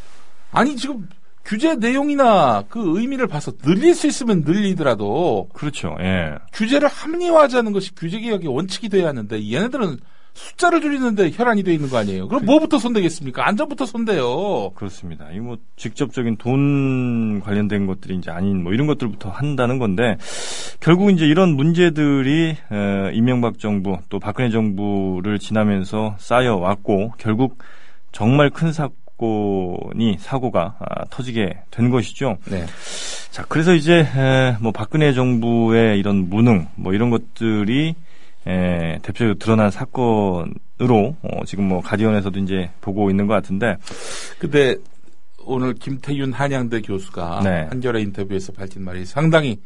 아니 0.53 0.75
지금 0.77 1.07
규제 1.51 1.75
내용이나 1.75 2.63
그 2.69 2.97
의미를 2.97 3.27
봐서 3.27 3.51
늘릴 3.57 3.93
수 3.93 4.07
있으면 4.07 4.43
늘리더라도 4.47 5.49
그렇죠. 5.53 5.97
예. 5.99 6.37
규제를 6.53 6.87
합리화하자는 6.87 7.73
것이 7.73 7.93
규제 7.97 8.21
개혁의 8.21 8.47
원칙이 8.47 8.89
돼야 8.89 9.09
하는데 9.09 9.53
얘네들은 9.53 9.97
숫자를 10.33 10.81
줄이는데 10.81 11.33
혈안이 11.35 11.65
돼 11.65 11.75
있는 11.75 11.91
거 11.91 11.97
아니에요. 11.99 12.29
그럼 12.29 12.43
그... 12.43 12.47
뭐부터 12.47 12.79
손대겠습니까? 12.79 13.49
안전부터 13.49 13.85
손대요. 13.85 14.71
그렇습니다. 14.77 15.29
이 15.33 15.41
뭐 15.41 15.57
직접적인 15.75 16.37
돈 16.37 17.41
관련된 17.41 17.87
것들이 17.87 18.15
이제 18.15 18.31
아닌 18.31 18.63
뭐 18.63 18.73
이런 18.73 18.87
것들부터 18.87 19.31
한다는 19.31 19.81
건데 19.81 20.19
결국 20.79 21.11
이제 21.11 21.27
이런 21.27 21.57
문제들이 21.57 22.51
에, 22.51 23.11
이명박 23.13 23.59
정부 23.59 23.99
또 24.09 24.21
박근혜 24.21 24.51
정부를 24.51 25.41
지나면서 25.41 26.15
쌓여 26.21 26.55
왔고 26.55 27.13
결국 27.19 27.59
정말 28.13 28.51
큰 28.51 28.73
사, 28.73 28.89
사건이 29.21 30.17
사고가 30.19 30.77
아, 30.79 31.05
터지게 31.11 31.63
된 31.71 31.91
것이죠. 31.91 32.39
네. 32.51 32.65
자, 33.31 33.45
그래서 33.49 33.75
이제 33.75 34.01
에, 34.01 34.57
뭐 34.61 34.73
박근혜 34.73 35.13
정부의 35.13 35.99
이런 35.99 36.29
무능 36.31 36.67
뭐 36.75 36.95
이런 36.95 37.11
것들이 37.11 37.95
에, 38.47 38.99
대표적으로 39.03 39.35
드러난 39.39 39.71
사건으로 39.71 41.17
어, 41.23 41.45
지금 41.45 41.65
뭐 41.65 41.81
가디언에서도 41.83 42.39
이제 42.41 42.71
보고 42.81 43.11
있는 43.11 43.27
것 43.27 43.35
같은데. 43.35 43.77
근데 44.39 44.77
오늘 45.45 45.75
김태윤 45.75 46.33
한양대 46.33 46.81
교수가 46.81 47.41
네. 47.45 47.67
한겨레 47.69 48.01
인터뷰에서 48.01 48.53
밝힌 48.53 48.83
말이 48.83 49.05
상당히 49.05 49.61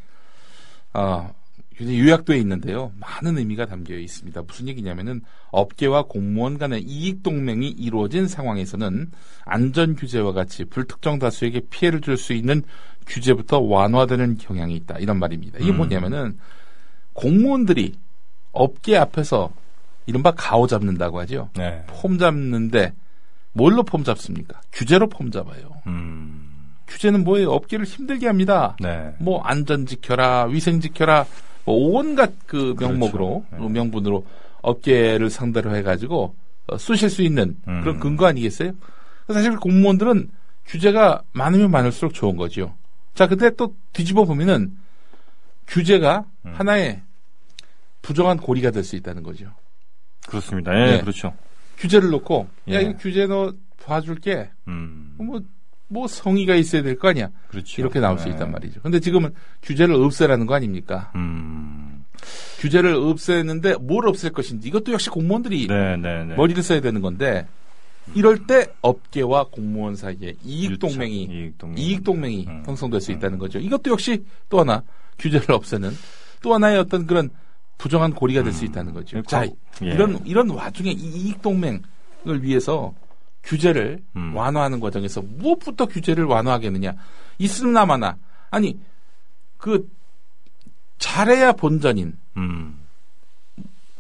어, 0.92 1.32
굉장히 1.76 2.00
요약되어 2.00 2.36
있는데요. 2.36 2.92
많은 3.00 3.38
의미가 3.38 3.66
담겨 3.66 3.94
있습니다. 3.96 4.42
무슨 4.42 4.68
얘기냐면은 4.68 5.22
업계와 5.50 6.04
공무원 6.04 6.58
간의 6.58 6.82
이익 6.82 7.22
동맹이 7.22 7.68
이루어진 7.68 8.28
상황에서는 8.28 9.10
안전 9.44 9.96
규제와 9.96 10.32
같이 10.32 10.64
불특정 10.64 11.18
다수에게 11.18 11.62
피해를 11.70 12.00
줄 12.00 12.16
수 12.16 12.32
있는 12.32 12.62
규제부터 13.06 13.58
완화되는 13.60 14.38
경향이 14.38 14.74
있다. 14.76 14.98
이런 14.98 15.18
말입니다. 15.18 15.58
이게 15.58 15.70
음. 15.70 15.76
뭐냐면은 15.78 16.38
공무원들이 17.12 17.94
업계 18.52 18.96
앞에서 18.96 19.52
이른바 20.06 20.30
가오 20.32 20.66
잡는다고 20.66 21.18
하죠. 21.20 21.50
네. 21.56 21.82
폼 21.86 22.18
잡는데 22.18 22.92
뭘로 23.52 23.82
폼 23.82 24.04
잡습니까? 24.04 24.60
규제로 24.72 25.08
폼 25.08 25.30
잡아요. 25.30 25.82
음. 25.86 26.74
규제는 26.86 27.24
뭐예요? 27.24 27.50
업계를 27.50 27.84
힘들게 27.84 28.26
합니다. 28.26 28.76
네. 28.80 29.14
뭐 29.18 29.40
안전 29.42 29.86
지켜라, 29.86 30.44
위생 30.44 30.80
지켜라, 30.80 31.26
뭐 31.64 31.98
온갖 31.98 32.32
그 32.46 32.74
그렇죠. 32.74 32.92
명목으로 32.92 33.44
그렇죠. 33.50 33.68
명분으로 33.68 34.26
업계를 34.62 35.30
상대로 35.30 35.74
해가지고 35.76 36.34
어, 36.66 36.78
쑤실 36.78 37.10
수 37.10 37.22
있는 37.22 37.56
음. 37.68 37.80
그런 37.82 37.98
근거 38.00 38.26
아니겠어요? 38.26 38.72
사실 39.28 39.56
공무원들은 39.56 40.30
규제가 40.66 41.22
많으면 41.32 41.70
많을수록 41.70 42.14
좋은 42.14 42.36
거죠. 42.36 42.74
자, 43.14 43.26
근데 43.26 43.50
또 43.50 43.74
뒤집어 43.92 44.24
보면은 44.24 44.76
규제가 45.66 46.24
음. 46.44 46.52
하나의 46.54 47.00
부정한 48.02 48.36
고리가 48.38 48.70
될 48.70 48.84
수 48.84 48.96
있다는 48.96 49.22
거죠. 49.22 49.46
그렇습니다. 50.26 50.72
예, 50.78 50.92
네. 50.96 51.00
그렇죠. 51.00 51.34
규제를 51.78 52.10
놓고 52.10 52.48
예. 52.68 52.74
야, 52.74 52.80
이 52.80 52.94
규제 52.98 53.26
너 53.26 53.52
봐줄게. 53.82 54.50
음. 54.68 55.14
뭐 55.18 55.40
뭐 55.88 56.06
성의가 56.08 56.54
있어야 56.56 56.82
될 56.82 56.96
거 56.98 57.08
아니야. 57.08 57.28
그렇죠. 57.48 57.80
이렇게 57.80 58.00
나올 58.00 58.18
수 58.18 58.24
네. 58.26 58.30
있단 58.32 58.50
말이죠. 58.50 58.80
근데 58.82 59.00
지금은 59.00 59.32
규제를 59.62 59.94
없애라는 59.94 60.46
거 60.46 60.54
아닙니까? 60.54 61.12
음. 61.14 62.04
규제를 62.58 62.94
없애는데 62.94 63.74
뭘 63.80 64.08
없앨 64.08 64.32
것인지 64.32 64.68
이것도 64.68 64.92
역시 64.92 65.10
공무원들이 65.10 65.66
네, 65.66 65.96
네, 65.96 66.24
네. 66.24 66.34
머리를 66.36 66.62
써야 66.62 66.80
되는 66.80 67.00
건데 67.00 67.46
이럴 68.14 68.46
때 68.46 68.66
업계와 68.82 69.46
공무원 69.50 69.96
사이에 69.96 70.34
이익 70.44 70.78
동맹이 70.78 71.52
이익 71.76 72.04
동맹이 72.04 72.46
음. 72.48 72.62
형성될 72.66 73.00
수 73.00 73.12
있다는 73.12 73.38
거죠. 73.38 73.58
이것도 73.58 73.90
역시 73.90 74.24
또 74.48 74.60
하나 74.60 74.82
규제를 75.18 75.52
없애는 75.52 75.90
또 76.42 76.54
하나의 76.54 76.78
어떤 76.78 77.06
그런 77.06 77.30
부정한 77.78 78.12
고리가 78.14 78.42
될수 78.42 78.64
음. 78.64 78.68
있다는 78.68 78.94
거죠. 78.94 79.20
자, 79.22 79.44
예. 79.82 79.86
이런 79.86 80.18
이런 80.24 80.48
와중에 80.50 80.90
이익 80.92 81.42
동맹을 81.42 81.82
위해서 82.42 82.94
규제를 83.44 84.02
음. 84.16 84.34
완화하는 84.34 84.80
과정에서 84.80 85.22
무엇부터 85.22 85.86
규제를 85.86 86.24
완화하겠느냐. 86.24 86.94
있음나마나 87.38 88.16
아니 88.50 88.78
그 89.58 89.88
잘해야 90.98 91.52
본전인 91.52 92.16
음. 92.36 92.78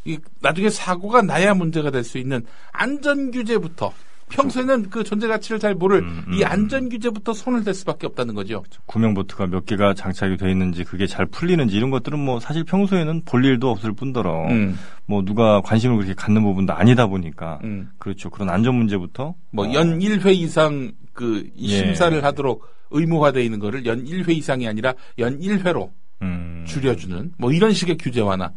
이 0.04 0.18
나중에 0.40 0.70
사고가 0.70 1.22
나야 1.22 1.54
문제가 1.54 1.90
될 1.90 2.04
수 2.04 2.18
있는 2.18 2.46
안전 2.72 3.30
규제부터 3.30 3.92
평소에는 4.34 4.90
그 4.90 5.04
존재 5.04 5.28
가치를 5.28 5.58
잘 5.58 5.74
모를 5.74 6.00
음, 6.00 6.24
음, 6.26 6.34
이 6.34 6.42
음. 6.42 6.46
안전 6.46 6.88
규제부터 6.88 7.32
손을 7.32 7.64
댈 7.64 7.72
수밖에 7.72 8.06
없다는 8.06 8.34
거죠. 8.34 8.62
그렇죠. 8.62 8.82
구명보트가 8.86 9.46
몇 9.46 9.64
개가 9.64 9.94
장착이 9.94 10.36
돼 10.36 10.50
있는지 10.50 10.84
그게 10.84 11.06
잘 11.06 11.26
풀리는지 11.26 11.76
이런 11.76 11.90
것들은 11.90 12.18
뭐 12.18 12.40
사실 12.40 12.64
평소에는 12.64 13.22
볼 13.24 13.44
일도 13.44 13.70
없을 13.70 13.92
뿐더러 13.92 14.48
음. 14.48 14.76
뭐 15.06 15.22
누가 15.24 15.60
관심을 15.60 15.96
그렇게 15.96 16.14
갖는 16.14 16.42
부분도 16.42 16.72
아니다 16.72 17.06
보니까 17.06 17.60
음. 17.64 17.90
그렇죠. 17.98 18.30
그런 18.30 18.50
안전 18.50 18.74
문제부터 18.74 19.34
뭐연 19.50 19.94
어. 19.94 19.96
1회 19.96 20.34
이상 20.34 20.92
그 21.12 21.48
심사를 21.56 22.16
예. 22.16 22.20
하도록 22.20 22.66
의무화되어 22.90 23.42
있는 23.42 23.60
거를 23.60 23.86
연 23.86 24.04
1회 24.04 24.30
이상이 24.30 24.66
아니라 24.66 24.94
연 25.18 25.38
1회로 25.38 25.90
음. 26.22 26.64
줄여주는 26.66 27.34
뭐 27.38 27.52
이런 27.52 27.72
식의 27.72 27.98
규제 27.98 28.20
완화. 28.20 28.50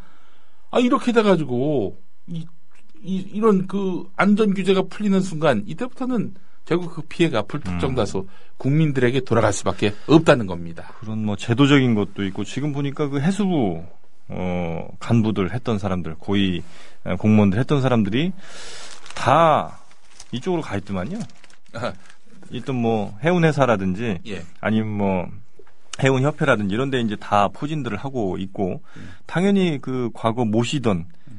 아 0.71 0.79
이렇게 0.79 1.11
돼 1.11 1.21
가지고 1.21 1.97
이 2.27 2.45
이, 3.03 3.39
런그 3.39 4.09
안전 4.15 4.53
규제가 4.53 4.83
풀리는 4.83 5.19
순간 5.21 5.63
이때부터는 5.65 6.35
결국 6.65 6.93
그 6.93 7.01
피해가 7.01 7.43
불특정 7.43 7.91
음. 7.91 7.95
다수 7.95 8.19
음. 8.19 8.27
국민들에게 8.57 9.21
돌아갈 9.21 9.53
수밖에 9.53 9.93
없다는 10.07 10.47
겁니다. 10.47 10.91
그런 10.99 11.25
뭐 11.25 11.35
제도적인 11.35 11.95
것도 11.95 12.25
있고 12.25 12.43
지금 12.43 12.73
보니까 12.73 13.07
그 13.07 13.19
해수부 13.19 13.83
어 14.29 14.87
간부들 14.99 15.53
했던 15.53 15.79
사람들 15.79 16.15
고위 16.15 16.61
공무원들 17.19 17.57
했던 17.59 17.81
사람들이 17.81 18.33
다 19.15 19.79
이쪽으로 20.31 20.61
가 20.61 20.75
있더만요. 20.75 21.19
일단 22.49 22.75
뭐 22.75 23.17
해운 23.23 23.43
회사라든지 23.45 24.19
예. 24.27 24.43
아니면 24.59 24.89
뭐 24.89 25.27
해운 26.03 26.23
협회라든지 26.23 26.73
이런 26.73 26.89
데 26.89 26.99
이제 27.01 27.15
다 27.15 27.47
포진들을 27.47 27.97
하고 27.97 28.37
있고 28.37 28.81
음. 28.97 29.09
당연히 29.25 29.79
그 29.81 30.09
과거 30.13 30.45
모시던 30.45 31.05
어, 31.27 31.36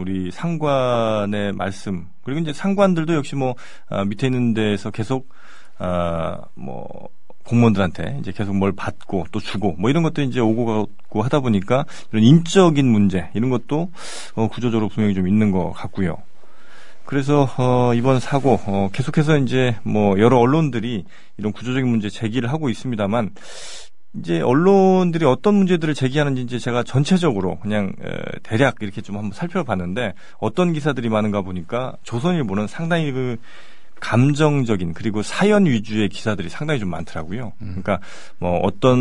우리 0.00 0.30
상관의 0.30 1.52
말씀 1.52 2.06
그리고 2.22 2.40
이제 2.40 2.52
상관들도 2.52 3.14
역시 3.14 3.34
뭐 3.34 3.54
어, 3.88 4.04
밑에 4.04 4.26
있는 4.26 4.54
데에서 4.54 4.90
계속 4.90 5.28
어, 5.78 6.36
뭐 6.54 7.08
공무원들한테 7.44 8.18
이제 8.20 8.32
계속 8.32 8.56
뭘 8.56 8.72
받고 8.72 9.26
또 9.32 9.40
주고 9.40 9.76
뭐 9.78 9.90
이런 9.90 10.02
것도 10.02 10.22
이제 10.22 10.40
오고 10.40 10.66
가고 10.66 11.22
하다 11.22 11.40
보니까 11.40 11.84
이런 12.12 12.24
인적인 12.24 12.86
문제 12.86 13.30
이런 13.34 13.50
것도 13.50 13.90
어, 14.34 14.48
구조적으로 14.48 14.88
분명히 14.88 15.14
좀 15.14 15.28
있는 15.28 15.50
것 15.50 15.72
같고요. 15.72 16.18
그래서 17.04 17.48
어, 17.56 17.94
이번 17.94 18.18
사고 18.18 18.58
어, 18.66 18.90
계속해서 18.92 19.38
이제 19.38 19.76
뭐 19.84 20.18
여러 20.18 20.38
언론들이 20.38 21.04
이런 21.38 21.52
구조적인 21.52 21.88
문제 21.88 22.10
제기를 22.10 22.50
하고 22.50 22.68
있습니다만 22.68 23.30
이제 24.18 24.40
언론들이 24.40 25.24
어떤 25.24 25.54
문제들을 25.54 25.94
제기하는지 25.94 26.42
이제 26.42 26.58
제가 26.58 26.82
전체적으로 26.82 27.58
그냥 27.58 27.92
에, 28.02 28.38
대략 28.42 28.76
이렇게 28.80 29.00
좀 29.02 29.16
한번 29.16 29.32
살펴봤는데 29.32 30.14
어떤 30.38 30.72
기사들이 30.72 31.08
많은가 31.08 31.42
보니까 31.42 31.96
조선일보는 32.02 32.66
상당히 32.66 33.12
그 33.12 33.36
감정적인 34.00 34.92
그리고 34.92 35.22
사연 35.22 35.64
위주의 35.64 36.08
기사들이 36.08 36.48
상당히 36.48 36.80
좀 36.80 36.90
많더라고요. 36.90 37.52
음. 37.62 37.80
그러니까 37.82 37.98
뭐 38.38 38.58
어떤 38.58 38.98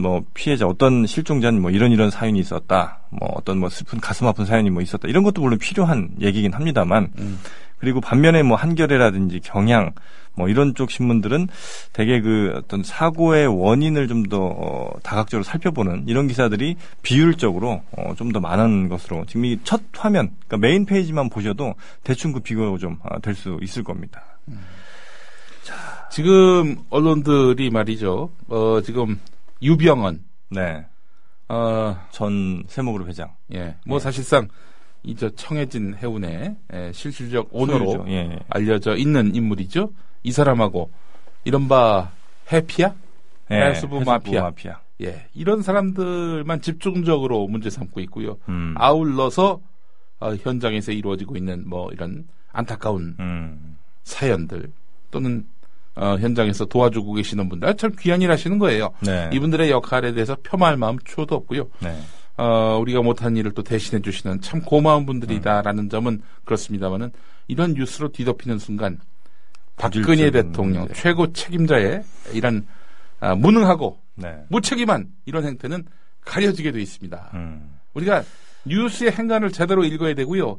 뭐 0.00 0.22
피해자, 0.34 0.66
어떤 0.66 1.06
실종자는 1.06 1.60
뭐 1.60 1.70
이런 1.70 1.92
이런 1.92 2.10
사연이 2.10 2.38
있었다. 2.38 3.00
뭐 3.10 3.28
어떤 3.34 3.58
뭐 3.58 3.68
슬픈 3.68 4.00
가슴 4.00 4.26
아픈 4.26 4.46
사연이 4.46 4.70
뭐 4.70 4.82
있었다. 4.82 5.06
이런 5.08 5.22
것도 5.22 5.42
물론 5.42 5.58
필요한 5.58 6.08
얘기긴 6.20 6.54
합니다만 6.54 7.10
음. 7.18 7.38
그리고 7.78 8.00
반면에 8.00 8.42
뭐 8.42 8.56
한겨레라든지 8.56 9.40
경향 9.40 9.92
뭐 10.38 10.48
이런 10.48 10.74
쪽 10.74 10.90
신문들은 10.90 11.48
대개 11.92 12.20
그 12.20 12.52
어떤 12.56 12.82
사고의 12.82 13.48
원인을 13.48 14.08
좀더 14.08 14.38
어, 14.38 14.90
다각적으로 15.02 15.42
살펴보는 15.42 16.04
이런 16.06 16.28
기사들이 16.28 16.76
비율적으로 17.02 17.82
어, 17.92 18.14
좀 18.16 18.32
더 18.32 18.40
많은 18.40 18.88
것으로 18.88 19.24
지금 19.26 19.44
이 19.44 19.58
첫 19.64 19.80
화면 19.92 20.30
그러니까 20.46 20.58
메인 20.58 20.86
페이지만 20.86 21.28
보셔도 21.28 21.74
대충 22.04 22.32
그 22.32 22.40
비교가 22.40 22.78
좀 22.78 22.98
될수 23.22 23.58
아, 23.60 23.64
있을 23.64 23.82
겁니다. 23.82 24.22
음. 24.48 24.60
자, 25.64 25.74
지금 26.10 26.76
언론들이 26.90 27.70
말이죠. 27.70 28.30
어, 28.48 28.80
지금 28.82 29.18
유병헌 29.62 30.22
네. 30.50 30.86
어, 31.48 31.96
전 32.10 32.62
세목으로 32.68 33.06
회장. 33.06 33.32
예. 33.52 33.74
뭐 33.86 33.98
네. 33.98 34.04
사실상 34.04 34.48
이 35.02 35.14
저 35.14 35.30
청해진 35.30 35.94
해운의 36.02 36.56
예, 36.74 36.92
실질적 36.92 37.48
오너로 37.52 38.04
예, 38.08 38.12
예. 38.12 38.38
알려져 38.50 38.96
있는 38.96 39.34
인물이죠. 39.34 39.92
이 40.28 40.32
사람하고 40.32 40.90
이른바 41.44 42.10
해피야? 42.52 42.94
예, 43.50 43.56
해수부 43.56 44.02
마피아. 44.04 44.42
마피아. 44.42 44.78
예, 45.00 45.26
이런 45.32 45.62
사람들만 45.62 46.60
집중적으로 46.60 47.46
문제 47.48 47.70
삼고 47.70 48.00
있고요. 48.00 48.36
음. 48.50 48.74
아울러서 48.76 49.58
어, 50.20 50.34
현장에서 50.34 50.92
이루어지고 50.92 51.36
있는 51.36 51.66
뭐 51.66 51.90
이런 51.92 52.26
안타까운 52.52 53.16
음. 53.18 53.78
사연들 54.02 54.70
또는 55.10 55.46
어, 55.94 56.18
현장에서 56.18 56.66
도와주고 56.66 57.14
계시는 57.14 57.48
분들 57.48 57.66
아, 57.66 57.72
참 57.72 57.90
귀한 57.98 58.20
일 58.20 58.30
하시는 58.30 58.58
거예요. 58.58 58.90
네. 59.00 59.30
이분들의 59.32 59.70
역할에 59.70 60.12
대해서 60.12 60.36
폄하할 60.42 60.76
마음 60.76 60.98
초도 61.06 61.36
없고요. 61.36 61.68
네. 61.80 61.98
어, 62.36 62.78
우리가 62.82 63.00
못한 63.00 63.34
일을 63.34 63.52
또 63.52 63.62
대신해 63.62 64.02
주시는 64.02 64.42
참 64.42 64.60
고마운 64.60 65.06
분들이다라는 65.06 65.84
음. 65.84 65.88
점은 65.88 66.20
그렇습니다만은 66.44 67.12
이런 67.46 67.72
뉴스로 67.72 68.10
뒤덮이는 68.12 68.58
순간 68.58 68.98
박근혜 69.78 70.30
대통령 70.30 70.86
네. 70.86 70.94
최고 70.94 71.32
책임자의 71.32 72.02
이런 72.32 72.66
아, 73.20 73.34
무능하고 73.34 73.98
네. 74.16 74.44
무책임한 74.48 75.08
이런 75.24 75.44
행태는 75.44 75.86
가려지게 76.24 76.72
돼 76.72 76.80
있습니다. 76.80 77.30
음. 77.34 77.78
우리가 77.94 78.22
뉴스의 78.64 79.12
행간을 79.12 79.50
제대로 79.50 79.84
읽어야 79.84 80.14
되고요. 80.14 80.58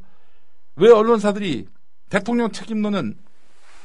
왜 0.78 0.90
언론사들이 0.90 1.68
대통령 2.10 2.52
책임론은 2.52 3.16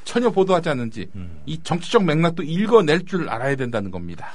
전혀 0.05 0.31
보도하지 0.31 0.69
않는지 0.69 1.11
음. 1.15 1.43
이 1.47 1.63
정치적 1.63 2.05
맥락도 2.05 2.43
읽어낼 2.43 3.05
줄 3.05 3.29
알아야 3.29 3.57
된다는 3.57 3.91
겁니다. 3.91 4.29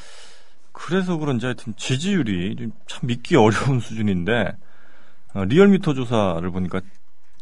그래서 0.71 1.17
그런지 1.17 1.45
하여튼 1.45 1.73
지지율이 1.75 2.69
참 2.88 3.07
믿기 3.07 3.35
어려운 3.35 3.79
수준인데 3.79 4.55
어, 5.33 5.45
리얼미터 5.45 5.93
조사를 5.93 6.49
보니까 6.51 6.81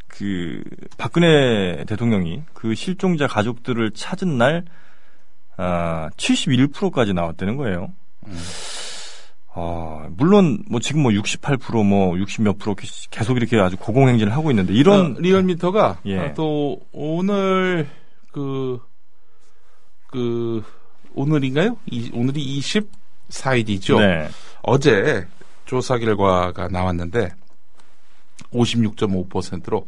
그 0.07 0.63
박근혜 0.97 1.83
대통령이 1.85 2.43
그 2.53 2.75
실종자 2.75 3.27
가족들을 3.27 3.91
찾은 3.91 4.37
날 4.37 4.65
아, 5.57 6.09
71%까지 6.17 7.13
나왔다는 7.13 7.57
거예요. 7.57 7.91
음. 8.25 8.37
아, 9.53 10.07
물론 10.11 10.63
뭐 10.69 10.79
지금 10.79 11.01
뭐 11.01 11.11
68%뭐 11.11 12.13
60몇 12.13 12.59
프로 12.59 12.75
계속 13.09 13.37
이렇게 13.37 13.59
아주 13.59 13.75
고공행진을 13.75 14.31
하고 14.33 14.51
있는데 14.51 14.73
이런 14.73 15.15
어, 15.15 15.19
리얼미터가 15.19 16.01
예. 16.05 16.19
아, 16.19 16.33
또 16.35 16.79
오늘 16.91 17.87
그그 18.31 18.79
그 20.11 20.63
오늘인가요? 21.15 21.75
이, 21.87 22.11
오늘이 22.13 22.59
24일이죠. 22.59 23.99
네. 23.99 24.29
어제 24.61 25.25
조사 25.65 25.97
결과가 25.97 26.67
나왔는데 26.67 27.31
56.5%로 28.53 29.87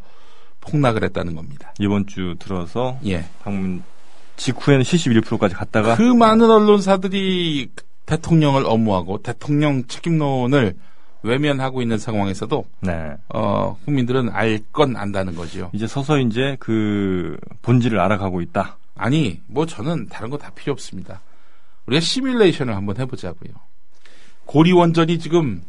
폭락을 0.62 1.04
했다는 1.06 1.36
겁니다. 1.36 1.74
이번 1.80 2.06
주 2.08 2.36
들어서 2.40 2.98
예. 3.06 3.26
방문 3.44 3.84
직후에는 4.36 4.84
71%까지 4.84 5.56
갔다가 5.56 5.96
그 5.96 6.02
많은 6.04 6.50
언론사들이 6.50 7.70
대통령을 8.06 8.66
업무하고 8.66 9.22
대통령 9.22 9.86
책임론을 9.88 10.76
외면하고 11.22 11.82
있는 11.82 11.98
상황에서도 11.98 12.66
네. 12.82 13.14
어, 13.30 13.78
국민들은 13.86 14.30
알 14.32 14.60
건 14.72 14.96
안다는 14.96 15.36
거죠. 15.36 15.70
이제 15.74 15.86
서서 15.86 16.20
이제 16.20 16.56
그 16.60 17.38
본질을 17.62 18.00
알아가고 18.00 18.42
있다. 18.42 18.78
아니, 18.96 19.42
뭐 19.48 19.66
저는 19.66 20.08
다른 20.08 20.30
거 20.30 20.38
다 20.38 20.50
필요 20.56 20.72
없습니다. 20.74 21.22
우리가 21.86 22.00
시뮬레이션을 22.00 22.76
한번 22.76 22.98
해보자고요. 22.98 23.54
고리 24.46 24.72
원전이 24.72 25.20
지금 25.20 25.62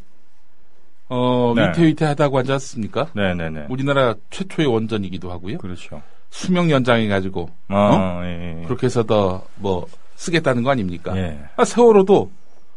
어, 1.11 1.53
네. 1.55 1.69
위태위태하다고 1.69 2.39
하지 2.39 2.53
않습니까? 2.53 3.09
네네네. 3.15 3.67
우리나라 3.69 4.15
최초의 4.31 4.69
원전이기도 4.69 5.31
하고요. 5.31 5.59
그렇죠. 5.59 6.03
수명 6.31 6.71
연장해가지고, 6.71 7.51
아, 7.69 7.75
어? 7.77 8.25
예, 8.25 8.61
예. 8.61 8.65
그렇게 8.65 8.87
해서 8.87 9.03
더, 9.03 9.45
뭐, 9.57 9.87
쓰겠다는 10.15 10.63
거 10.63 10.71
아닙니까? 10.71 11.17
예. 11.17 11.41
아, 11.57 11.65
세월호도 11.65 12.31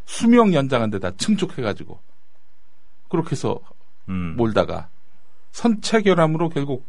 수명 0.06 0.54
연장한 0.54 0.90
데다 0.90 1.12
증축해가지고, 1.18 2.00
그렇게 3.10 3.32
해서 3.32 3.60
음. 4.10 4.36
몰다가 4.36 4.90
선체 5.52 6.02
결함으로 6.02 6.50
결국 6.50 6.86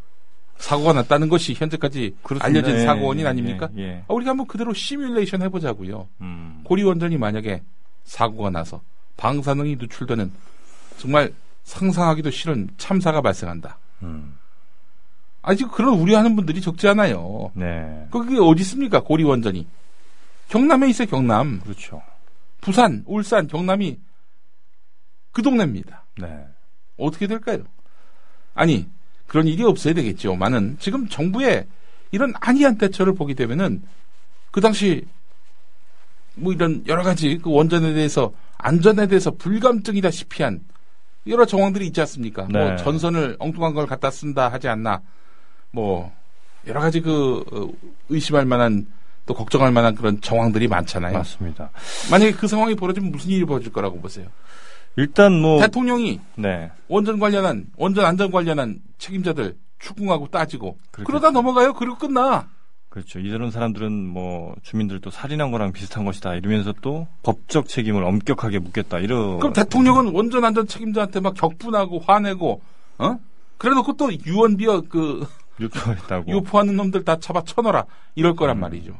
사고가 0.57 0.94
났다는 0.94 1.28
것이 1.28 1.52
현재까지 1.52 2.16
그렇습니다. 2.22 2.46
알려진 2.46 2.80
예, 2.80 2.85
사고 2.87 3.07
원인 3.07 3.24
예, 3.24 3.28
아닙니까? 3.28 3.68
예, 3.76 4.04
아, 4.09 4.14
우리가 4.14 4.30
한번 4.30 4.46
그대로 4.46 4.72
시뮬레이션 4.72 5.42
해보자고요. 5.42 6.09
음. 6.22 6.61
고리 6.64 6.83
원전이 6.83 7.18
만약에 7.18 7.62
사고가 8.04 8.50
나서 8.50 8.80
방사능이 9.16 9.76
누출되는 9.76 10.33
정말 10.98 11.33
상상하기도 11.64 12.30
싫은 12.30 12.70
참사가 12.76 13.20
발생한다. 13.20 13.78
음. 14.02 14.38
아직 15.42 15.70
그런 15.70 15.98
우려하는 15.98 16.37
분들이 16.37 16.61
적지 16.61 16.88
않아요. 16.88 17.50
네. 17.54 18.07
그게 18.11 18.38
어디 18.40 18.62
있습니까? 18.62 19.00
고리 19.00 19.24
원전이. 19.24 19.66
경남에 20.48 20.88
있어요, 20.88 21.09
경남. 21.09 21.61
그렇죠. 21.61 22.02
부산, 22.61 23.02
울산, 23.07 23.46
경남이 23.46 23.98
그 25.33 25.42
동네입니다. 25.42 26.04
네. 26.18 26.46
어떻게 26.96 27.26
될까요? 27.26 27.64
아니, 28.54 28.88
그런 29.26 29.46
일이 29.46 29.62
없어야 29.64 29.92
되겠죠. 29.94 30.37
많은 30.37 30.76
지금 30.78 31.09
정부의 31.09 31.66
이런 32.11 32.33
안이한 32.40 32.78
대처를 32.78 33.14
보게 33.14 33.35
되면은 33.35 33.83
그 34.50 34.61
당시 34.61 35.04
뭐 36.37 36.52
이런 36.52 36.85
여러 36.87 37.02
가지 37.02 37.38
그 37.38 37.50
원전에 37.50 37.92
대해서 37.92 38.33
안전에 38.57 39.09
대해서 39.09 39.33
불감증이다시피 39.33 40.42
한 40.42 40.61
여러 41.27 41.45
정황들이 41.47 41.87
있지 41.87 42.01
않습니까? 42.01 42.43
뭐 42.43 42.61
네. 42.61 42.69
뭐 42.69 42.77
전선을 42.77 43.37
엉뚱한 43.39 43.75
걸 43.75 43.87
갖다 43.87 44.11
쓴다 44.11 44.49
하지 44.49 44.69
않나. 44.69 45.01
뭐 45.71 46.13
여러 46.67 46.81
가지 46.81 47.01
그 47.01 47.45
어, 47.53 47.69
의심할 48.09 48.45
만한 48.45 48.87
또 49.27 49.35
걱정할 49.35 49.73
만한 49.73 49.95
그런 49.95 50.21
정황들이 50.21 50.69
많잖아요. 50.69 51.15
맞습니다. 51.15 51.71
만약에 52.11 52.33
그 52.33 52.47
상황이 52.47 52.75
벌어지면 52.75 53.11
무슨 53.11 53.31
일이 53.31 53.45
벌어질 53.45 53.73
거라고 53.73 54.01
보세요? 54.01 54.27
일단 54.97 55.41
뭐 55.41 55.61
대통령이 55.61 56.21
네. 56.37 56.71
원전 56.89 57.19
관련한 57.19 57.67
원전 57.77 58.05
안전 58.05 58.31
관련한 58.31 58.81
책임자들 58.99 59.57
추궁하고 59.79 60.29
따지고 60.29 60.79
그렇겠죠. 60.91 61.05
그러다 61.05 61.31
넘어가요. 61.31 61.75
그리고 61.75 61.97
끝나. 61.97 62.49
그렇죠. 62.94 63.18
이런 63.18 63.50
사람들은 63.50 64.07
뭐 64.07 64.54
주민들도 64.62 65.11
살인한 65.11 65.50
거랑 65.50 65.72
비슷한 65.72 66.04
것이다 66.04 66.37
이러면서 66.37 66.72
또 66.80 67.09
법적 67.24 67.66
책임을 67.66 68.04
엄격하게 68.04 68.61
묻겠다 68.61 69.00
이러. 69.00 69.38
그럼 69.38 69.52
대통령은 69.52 70.14
원전 70.14 70.44
안전 70.44 70.68
책임자한테 70.68 71.18
막 71.18 71.35
격분하고 71.35 71.98
화내고 71.98 72.61
어? 72.98 73.18
그래놓고 73.59 73.96
또 73.96 74.12
유언비어 74.12 74.83
그 74.83 75.26
유포했다고 75.59 76.30
유포하는 76.30 76.76
놈들 76.76 77.04
다 77.04 77.16
잡아 77.18 77.42
쳐넣어라 77.42 77.85
이럴 78.14 78.37
거란 78.37 78.59
음. 78.59 78.61
말이죠. 78.61 78.92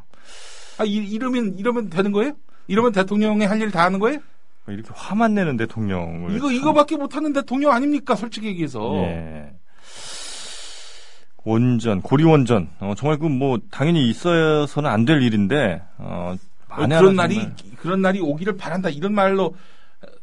아 0.79 0.85
이, 0.85 0.95
이러면 0.95 1.55
이러면 1.57 1.89
되는 1.89 2.11
거예요? 2.11 2.33
이러면 2.67 2.91
대통령이 2.91 3.45
할 3.45 3.61
일 3.63 3.71
다 3.71 3.85
하는 3.85 4.01
거예요? 4.01 4.19
이렇게 4.67 4.89
화만 4.93 5.35
내는 5.35 5.57
대통령을 5.57 6.35
이거 6.35 6.49
참... 6.49 6.57
이거밖에 6.57 6.97
못하는 6.97 7.33
대통령 7.33 7.71
아닙니까? 7.71 8.17
솔직히 8.17 8.49
얘기해서. 8.49 8.93
예. 8.97 9.53
원전, 11.45 12.01
고리 12.03 12.25
원전, 12.25 12.69
어, 12.81 12.95
정말 12.97 13.19
그 13.19 13.29
뭐 13.29 13.59
당연히 13.71 14.09
있어서는 14.09 14.89
안 14.91 15.05
될 15.05 15.23
일인데 15.23 15.83
어, 15.99 16.35
어, 16.69 16.77
그런 16.77 17.17
날이 17.17 17.35
정말. 17.35 17.55
그런 17.79 18.03
날이 18.03 18.21
오기를 18.21 18.57
바란다 18.57 18.89
이런 18.89 19.15
말로 19.15 19.55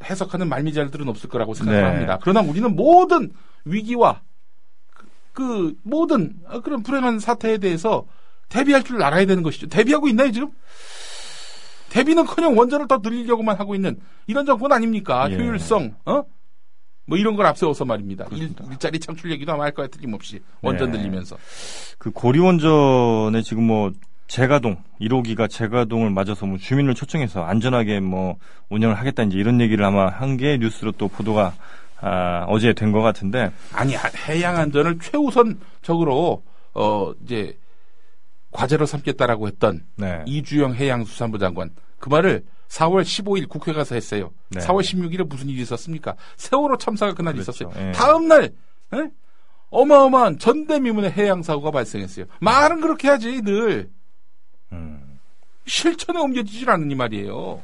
해석하는 0.04 0.50
말미잘들은 0.50 1.08
없을 1.08 1.30
거라고 1.30 1.54
생각합니다. 1.54 2.14
네. 2.16 2.20
그러나 2.22 2.42
우리는 2.42 2.76
모든 2.76 3.32
위기와 3.66 4.22
그, 4.94 5.06
그 5.34 5.76
모든 5.84 6.36
그런 6.64 6.84
불행한 6.84 7.20
사태에 7.20 7.58
대해서 7.60 8.06
대비할 8.50 8.84
줄 8.84 9.02
알아야 9.04 9.26
되는 9.26 9.44
것이죠. 9.44 9.68
대비하고 9.68 10.08
있나요 10.10 10.32
지금? 10.32 10.50
대비는커녕 11.90 12.58
원전을 12.58 12.88
더 12.88 13.00
늘리려고만 13.04 13.58
하고 13.58 13.76
있는 13.76 14.00
이런 14.28 14.46
정권 14.46 14.72
아닙니까? 14.72 15.30
예. 15.32 15.36
효율성, 15.36 15.96
어? 16.06 16.24
뭐 17.06 17.18
이런 17.18 17.36
걸 17.36 17.46
앞세워서 17.48 17.86
말입니다. 17.86 18.26
일, 18.32 18.54
일자리 18.70 19.00
창출 19.00 19.32
얘기도 19.32 19.52
아마 19.54 19.64
할 19.64 19.72
거야 19.72 19.88
틀림없이 19.88 20.40
원전 20.62 20.92
네. 20.92 21.00
늘리면서. 21.00 21.38
그 21.98 22.12
고리 22.12 22.40
원전에 22.40 23.42
지금 23.42 23.64
뭐 23.64 23.92
재가동 24.28 24.78
1호기가 25.02 25.50
재가동을 25.50 26.10
맞아서 26.12 26.46
뭐 26.46 26.58
주민을 26.58 26.96
초청해서 26.96 27.44
안전하게 27.44 28.00
뭐 28.00 28.38
운영을 28.70 28.96
하겠다 28.98 29.24
이제 29.24 29.38
이런 29.38 29.60
얘기를 29.60 29.84
아마 29.84 30.08
한 30.08 30.38
게 30.38 30.58
뉴스로 30.58 30.94
또 30.94 31.08
보도가 31.10 31.54
아, 32.00 32.46
어제 32.48 32.74
된 32.74 32.92
것 32.92 33.02
같은데 33.02 33.52
아니 33.74 33.96
해양 34.28 34.56
안전을 34.58 35.00
최우선적으로 35.00 36.44
어 36.74 37.12
이제 37.24 37.58
과제로 38.52 38.86
삼겠다라고 38.86 39.48
했던 39.48 39.84
네. 39.98 40.24
이주영 40.26 40.76
해양수산부 40.76 41.38
장관 41.38 41.72
그 42.00 42.10
말을 42.10 42.44
4월 42.72 43.04
15일 43.04 43.50
국회 43.50 43.74
가서 43.74 43.96
했어요. 43.96 44.32
네. 44.50 44.62
4월 44.62 44.82
16일에 44.82 45.28
무슨 45.28 45.50
일이 45.50 45.62
있었습니까? 45.62 46.16
세월호 46.38 46.78
참사가 46.78 47.14
그날 47.14 47.34
그렇죠. 47.34 47.52
있었어요. 47.52 47.88
예. 47.88 47.92
다음 47.92 48.28
날 48.28 48.46
에? 48.94 49.10
어마어마한 49.70 50.40
전대미문의 50.40 51.12
해양 51.12 51.44
사고가 51.44 51.72
발생했어요. 51.72 52.26
말은 52.40 52.82
그렇게 52.82 53.10
하지 53.10 53.42
늘 53.42 53.90
음. 54.72 55.20
실천에 55.66 56.20
옮겨지질 56.20 56.70
않으니 56.70 56.96
말이에요. 56.96 57.62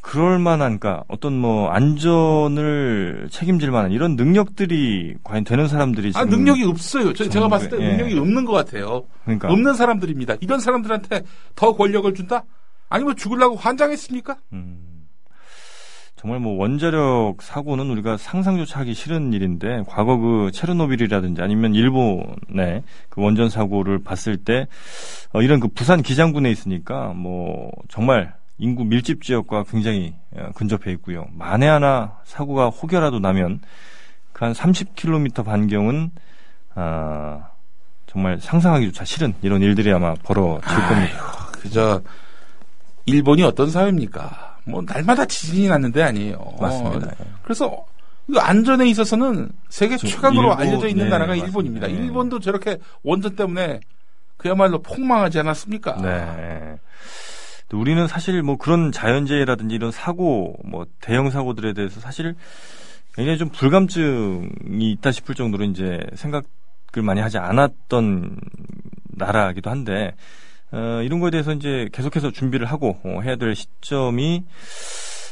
그럴 0.00 0.38
만한, 0.38 0.78
그니까 0.78 1.04
어떤 1.08 1.34
뭐 1.34 1.68
안전을 1.68 3.28
책임질 3.30 3.70
만한 3.70 3.92
이런 3.92 4.16
능력들이 4.16 5.16
과연 5.22 5.44
되는 5.44 5.68
사람들이 5.68 6.12
아, 6.14 6.24
지금 6.24 6.28
아 6.28 6.36
능력이 6.36 6.64
없어요. 6.64 7.12
저, 7.12 7.28
제가 7.28 7.48
봤을 7.48 7.68
때 7.68 7.76
예. 7.78 7.88
능력이 7.90 8.18
없는 8.18 8.46
것 8.46 8.52
같아요. 8.52 9.04
그러니까 9.24 9.52
없는 9.52 9.74
사람들입니다. 9.74 10.36
이런 10.40 10.60
사람들한테 10.60 11.24
더 11.54 11.74
권력을 11.74 12.12
준다? 12.14 12.44
아니면 12.88 13.16
죽으려고 13.16 13.56
환장했습니까? 13.56 14.36
음. 14.52 15.06
정말 16.16 16.40
뭐 16.40 16.58
원자력 16.58 17.42
사고는 17.42 17.90
우리가 17.90 18.16
상상조차 18.16 18.80
하기 18.80 18.92
싫은 18.94 19.32
일인데 19.32 19.84
과거 19.86 20.16
그 20.16 20.50
체르노빌이라든지 20.52 21.40
아니면 21.42 21.76
일본의 21.76 22.82
그 23.08 23.22
원전 23.22 23.48
사고를 23.48 24.02
봤을 24.02 24.36
때 24.36 24.66
어, 25.32 25.42
이런 25.42 25.60
그 25.60 25.68
부산 25.68 26.02
기장군에 26.02 26.50
있으니까 26.50 27.12
뭐 27.14 27.70
정말 27.88 28.34
인구 28.58 28.84
밀집 28.84 29.22
지역과 29.22 29.64
굉장히 29.70 30.14
어, 30.34 30.50
근접해 30.56 30.90
있고요. 30.94 31.26
만에 31.32 31.68
하나 31.68 32.18
사고가 32.24 32.68
혹여라도 32.70 33.20
나면 33.20 33.60
그 34.32 34.44
한 34.44 34.52
30km 34.52 35.44
반경은 35.44 36.10
아 36.76 37.50
정말 38.06 38.38
상상하기조차 38.40 39.04
싫은 39.04 39.34
이런 39.42 39.62
일들이 39.62 39.92
아마 39.92 40.14
벌어질 40.14 40.68
아유, 40.70 40.88
겁니다. 40.88 41.18
그저 41.52 42.00
일본이 43.08 43.42
어떤 43.42 43.70
사회입니까? 43.70 44.58
뭐 44.64 44.82
날마다 44.82 45.24
지진이 45.24 45.68
났는데 45.68 46.02
아니에요. 46.02 46.38
맞습니다. 46.60 47.08
어, 47.08 47.24
그래서 47.42 47.84
안전에 48.36 48.86
있어서는 48.88 49.50
세계 49.70 49.96
최강으로 49.96 50.50
일본, 50.50 50.58
알려져 50.58 50.88
있는 50.88 51.04
네, 51.04 51.10
나라가 51.10 51.28
맞습니다. 51.28 51.46
일본입니다. 51.46 51.86
네. 51.86 51.94
일본도 51.94 52.40
저렇게 52.40 52.78
원전 53.02 53.34
때문에 53.36 53.80
그야말로 54.36 54.82
폭망하지 54.82 55.38
않았습니까? 55.38 55.96
네. 56.02 56.76
우리는 57.72 58.06
사실 58.06 58.42
뭐 58.42 58.56
그런 58.56 58.92
자연재해라든지 58.92 59.74
이런 59.74 59.90
사고, 59.90 60.56
뭐 60.64 60.86
대형 61.00 61.30
사고들에 61.30 61.74
대해서 61.74 62.00
사실 62.00 62.34
굉장히 63.14 63.38
좀 63.38 63.48
불감증이 63.48 64.90
있다 64.92 65.10
싶을 65.10 65.34
정도로 65.34 65.64
이제 65.64 66.00
생각을 66.14 66.44
많이 67.02 67.20
하지 67.20 67.36
않았던 67.38 68.36
나라이기도 69.08 69.70
한데 69.70 70.14
어, 70.72 71.00
이런 71.02 71.20
거에 71.20 71.30
대해서 71.30 71.52
이제 71.52 71.88
계속해서 71.92 72.30
준비를 72.30 72.66
하고 72.66 72.98
어, 73.04 73.20
해야 73.22 73.36
될 73.36 73.54
시점이 73.54 74.44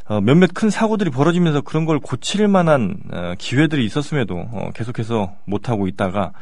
어, 0.08 0.20
몇몇 0.20 0.50
큰 0.54 0.70
사고들이 0.70 1.10
벌어지면서 1.10 1.62
그런 1.62 1.84
걸 1.84 1.98
고칠 1.98 2.48
만한 2.48 2.96
어, 3.12 3.34
기회들이 3.38 3.84
있었음에도 3.84 4.36
어, 4.52 4.70
계속해서 4.74 5.34
못 5.44 5.68
하고 5.68 5.88
있다가 5.88 6.32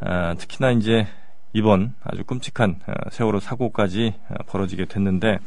어, 0.00 0.34
특히나 0.38 0.72
이제 0.72 1.06
이번 1.52 1.94
아주 2.02 2.24
끔찍한 2.24 2.80
어, 2.86 2.92
세월호 3.10 3.40
사고까지 3.40 4.14
어, 4.28 4.34
벌어지게 4.46 4.86
됐는데 4.86 5.38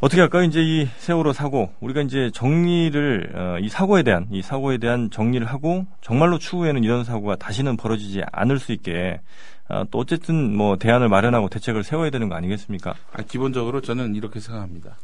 어떻게 0.00 0.20
할까요? 0.20 0.44
이제 0.44 0.60
이 0.62 0.86
세월호 0.98 1.32
사고 1.32 1.72
우리가 1.80 2.02
이제 2.02 2.30
정리를 2.32 3.32
어, 3.34 3.58
이 3.60 3.68
사고에 3.68 4.02
대한 4.02 4.26
이 4.30 4.42
사고에 4.42 4.78
대한 4.78 5.10
정리를 5.10 5.46
하고 5.46 5.86
정말로 6.02 6.38
추후에는 6.38 6.84
이런 6.84 7.04
사고가 7.04 7.36
다시는 7.36 7.76
벌어지지 7.76 8.22
않을 8.30 8.58
수 8.58 8.72
있게 8.72 9.20
어, 9.68 9.84
또 9.90 9.98
어쨌든 9.98 10.56
뭐 10.56 10.76
대안을 10.76 11.08
마련하고 11.08 11.48
대책을 11.48 11.84
세워야 11.84 12.10
되는 12.10 12.28
거 12.28 12.34
아니겠습니까? 12.34 12.94
아, 13.12 13.22
기본적으로 13.22 13.80
저는 13.80 14.14
이렇게 14.14 14.40
생각합니다. 14.40 14.96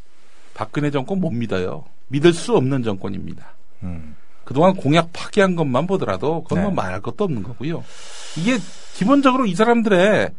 박근혜 0.54 0.90
정권 0.90 1.20
못 1.20 1.30
믿어요. 1.30 1.84
믿을 2.08 2.32
수 2.32 2.54
없는 2.56 2.82
정권입니다. 2.82 3.54
음. 3.82 4.16
그동안 4.44 4.74
공약 4.74 5.12
파기한 5.12 5.54
것만 5.54 5.86
보더라도 5.86 6.42
그건 6.42 6.62
뭐 6.62 6.70
네. 6.70 6.76
말할 6.76 7.00
것도 7.00 7.24
없는 7.24 7.42
거고요. 7.42 7.84
이게 8.36 8.58
기본적으로 8.94 9.46
이 9.46 9.54
사람들의 9.54 10.30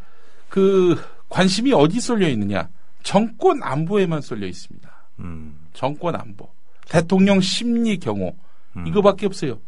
그 0.49 1.01
관심이 1.29 1.73
어디 1.73 1.99
쏠려 1.99 2.27
있느냐? 2.29 2.67
정권 3.03 3.63
안보에만 3.63 4.21
쏠려 4.21 4.47
있습니다. 4.47 4.89
음. 5.19 5.57
정권 5.73 6.15
안보. 6.15 6.49
대통령 6.89 7.39
심리 7.39 7.97
경호. 7.97 8.35
음. 8.77 8.87
이거밖에 8.87 9.25
없어요. 9.25 9.59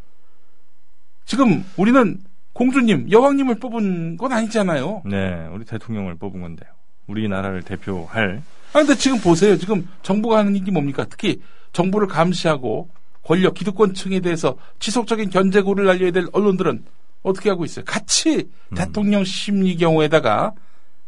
지금 1.24 1.64
우리는 1.76 2.22
공주님, 2.54 3.10
여왕님을 3.10 3.56
뽑은 3.56 4.16
건 4.16 4.32
아니잖아요. 4.32 5.02
네, 5.04 5.46
우리 5.52 5.64
대통령을 5.64 6.14
뽑은 6.14 6.40
건데요. 6.40 6.70
우리나라를 7.06 7.62
대표할. 7.62 8.42
아, 8.72 8.78
근데 8.78 8.94
지금 8.94 9.18
보세요. 9.20 9.58
지금 9.58 9.86
정부가 10.02 10.38
하는 10.38 10.56
일이 10.56 10.70
뭡니까? 10.70 11.04
특히 11.08 11.42
정부를 11.72 12.08
감시하고 12.08 12.88
권력, 13.22 13.54
기득권층에 13.54 14.20
대해서 14.20 14.56
지속적인 14.78 15.30
견제구를 15.30 15.84
날려야 15.84 16.12
될 16.12 16.26
언론들은 16.32 16.84
어떻게 17.22 17.50
하고 17.50 17.64
있어요? 17.64 17.84
같이 17.84 18.48
음. 18.70 18.74
대통령 18.74 19.24
심리 19.24 19.76
경우에다가 19.76 20.52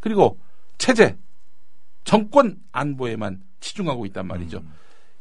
그리고 0.00 0.38
체제, 0.78 1.16
정권 2.04 2.56
안보에만 2.72 3.40
치중하고 3.60 4.06
있단 4.06 4.26
말이죠. 4.26 4.58
음. 4.58 4.72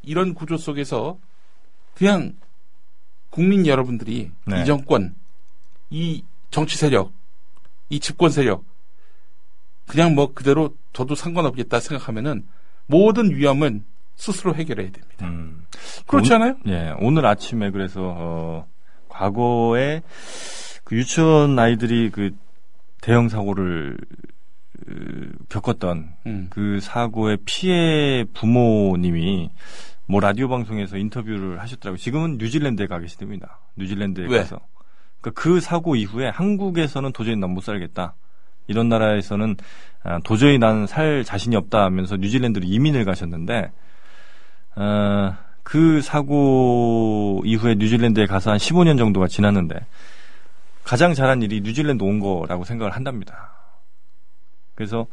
이런 0.01 0.33
구조 0.33 0.57
속에서 0.57 1.19
그냥 1.93 2.33
국민 3.29 3.65
여러분들이 3.67 4.31
네. 4.45 4.61
이 4.61 4.65
정권 4.65 5.15
이 5.89 6.23
정치 6.51 6.77
세력, 6.77 7.11
이 7.89 7.99
집권 7.99 8.29
세력, 8.29 8.63
그냥 9.87 10.15
뭐 10.15 10.33
그대로 10.33 10.75
저도 10.93 11.15
상관없겠다 11.15 11.79
생각하면은 11.79 12.45
모든 12.87 13.35
위험은 13.35 13.85
스스로 14.15 14.55
해결해야 14.55 14.91
됩니다. 14.91 15.27
음. 15.27 15.65
그렇지 16.07 16.31
오, 16.31 16.35
않아요? 16.35 16.57
예. 16.67 16.93
오늘 16.99 17.25
아침에 17.25 17.71
그래서 17.71 18.01
어, 18.01 18.67
과거에 19.09 20.01
그 20.83 20.95
유치원 20.95 21.57
아이들이 21.59 22.09
그 22.11 22.31
대형 23.01 23.29
사고를 23.29 23.97
겪었던 25.49 26.15
음. 26.27 26.47
그 26.49 26.79
사고의 26.79 27.37
피해 27.45 28.23
부모님이 28.33 29.49
뭐 30.07 30.19
라디오 30.19 30.47
방송에서 30.47 30.97
인터뷰를 30.97 31.59
하셨더라고요. 31.59 31.97
지금은 31.97 32.37
뉴질랜드에 32.37 32.87
가 32.87 32.99
계시답니다. 32.99 33.59
뉴질랜드에 33.75 34.27
왜? 34.27 34.39
가서 34.39 34.59
그러니까 35.25 35.41
그 35.41 35.59
사고 35.59 35.95
이후에 35.95 36.29
한국에서는 36.29 37.11
도저히 37.11 37.35
난 37.35 37.49
못 37.49 37.61
살겠다. 37.61 38.13
이런 38.67 38.89
나라에서는 38.89 39.55
아, 40.03 40.19
도저히 40.23 40.57
난 40.59 40.85
살 40.87 41.23
자신이 41.23 41.55
없다 41.55 41.83
하면서 41.83 42.15
뉴질랜드로 42.17 42.65
이민을 42.67 43.05
가셨는데 43.05 43.71
어, 44.75 45.35
그 45.63 46.01
사고 46.01 47.41
이후에 47.43 47.75
뉴질랜드에 47.75 48.27
가서 48.27 48.51
한 48.51 48.57
15년 48.57 48.97
정도가 48.99 49.27
지났는데 49.27 49.75
가장 50.83 51.13
잘한 51.15 51.41
일이 51.41 51.61
뉴질랜드 51.61 52.03
온 52.03 52.19
거라고 52.19 52.63
생각을 52.63 52.95
한답니다. 52.95 53.49
그래서 54.75 55.07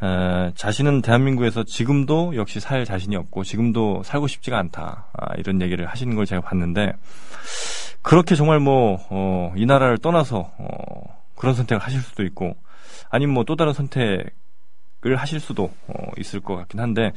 어, 0.00 0.50
자신은 0.54 1.02
대한민국에서 1.02 1.64
지금도 1.64 2.36
역시 2.36 2.60
살 2.60 2.84
자신이 2.84 3.16
없고 3.16 3.44
지금도 3.44 4.02
살고 4.04 4.26
싶지가 4.26 4.58
않다. 4.58 5.06
아, 5.12 5.34
이런 5.38 5.62
얘기를 5.62 5.86
하시는 5.86 6.14
걸 6.14 6.26
제가 6.26 6.42
봤는데 6.42 6.92
그렇게 8.02 8.36
정말 8.36 8.60
뭐, 8.60 9.04
어, 9.10 9.52
이 9.56 9.66
나라를 9.66 9.98
떠나서, 9.98 10.52
어, 10.58 11.24
그런 11.34 11.54
선택을 11.56 11.82
하실 11.82 12.00
수도 12.00 12.22
있고, 12.22 12.56
아니면 13.10 13.34
뭐 13.34 13.42
또 13.44 13.56
다른 13.56 13.72
선택을 13.72 14.30
하실 15.16 15.40
수도, 15.40 15.72
어, 15.88 16.12
있을 16.16 16.38
것 16.38 16.54
같긴 16.54 16.78
한데, 16.78 17.10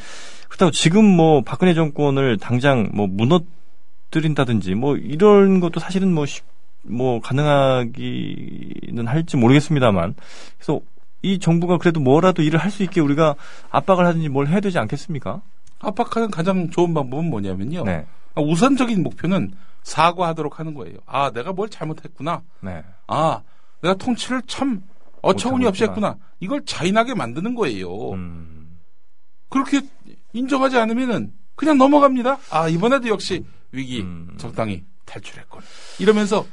그렇다고 0.48 0.72
지금 0.72 1.06
뭐 1.06 1.42
박근혜 1.42 1.76
정권을 1.76 2.38
당장 2.38 2.90
뭐 2.92 3.06
무너뜨린다든지, 3.06 4.74
뭐 4.74 4.98
이런 4.98 5.60
것도 5.60 5.80
사실은 5.80 6.12
뭐, 6.12 6.26
쉽, 6.26 6.44
뭐 6.84 7.22
가능하기는 7.22 9.06
할지 9.06 9.38
모르겠습니다만, 9.38 10.16
그래서 10.58 10.82
이 11.22 11.40
정부가 11.40 11.78
그래도 11.78 12.00
뭐라도 12.00 12.42
일을 12.42 12.60
할 12.60 12.72
수 12.72 12.84
있게 12.84 13.02
우리가 13.02 13.36
압박을 13.72 14.06
하든지 14.06 14.30
뭘 14.30 14.48
해야 14.48 14.60
되지 14.60 14.80
않겠습니까? 14.80 15.42
압박하는 15.80 16.30
가장 16.32 16.70
좋은 16.70 16.94
방법은 16.94 17.30
뭐냐면요. 17.30 17.84
네. 17.84 18.06
우선적인 18.36 19.02
목표는 19.04 19.52
사과하도록 19.84 20.60
하는 20.60 20.74
거예요. 20.76 20.98
아, 21.06 21.32
내가 21.32 21.52
뭘 21.54 21.70
잘못했구나. 21.70 22.42
네. 22.62 22.84
아, 23.08 23.42
내가 23.82 23.96
통치를 23.96 24.44
참 24.48 24.82
어처구니 25.22 25.66
없이 25.66 25.84
했구나. 25.84 26.18
이걸 26.40 26.64
자인하게 26.66 27.16
만드는 27.16 27.56
거예요. 27.56 28.12
음. 28.12 28.78
그렇게 29.50 29.82
인정하지 30.34 30.78
않으면은 30.78 31.34
그냥 31.56 31.78
넘어갑니다. 31.78 32.38
아, 32.52 32.70
이번에도 32.70 33.08
역시 33.10 33.44
위기 33.72 34.02
음. 34.02 34.36
적당히 34.38 34.84
탈출했군. 35.06 35.62
이러면서 36.00 36.46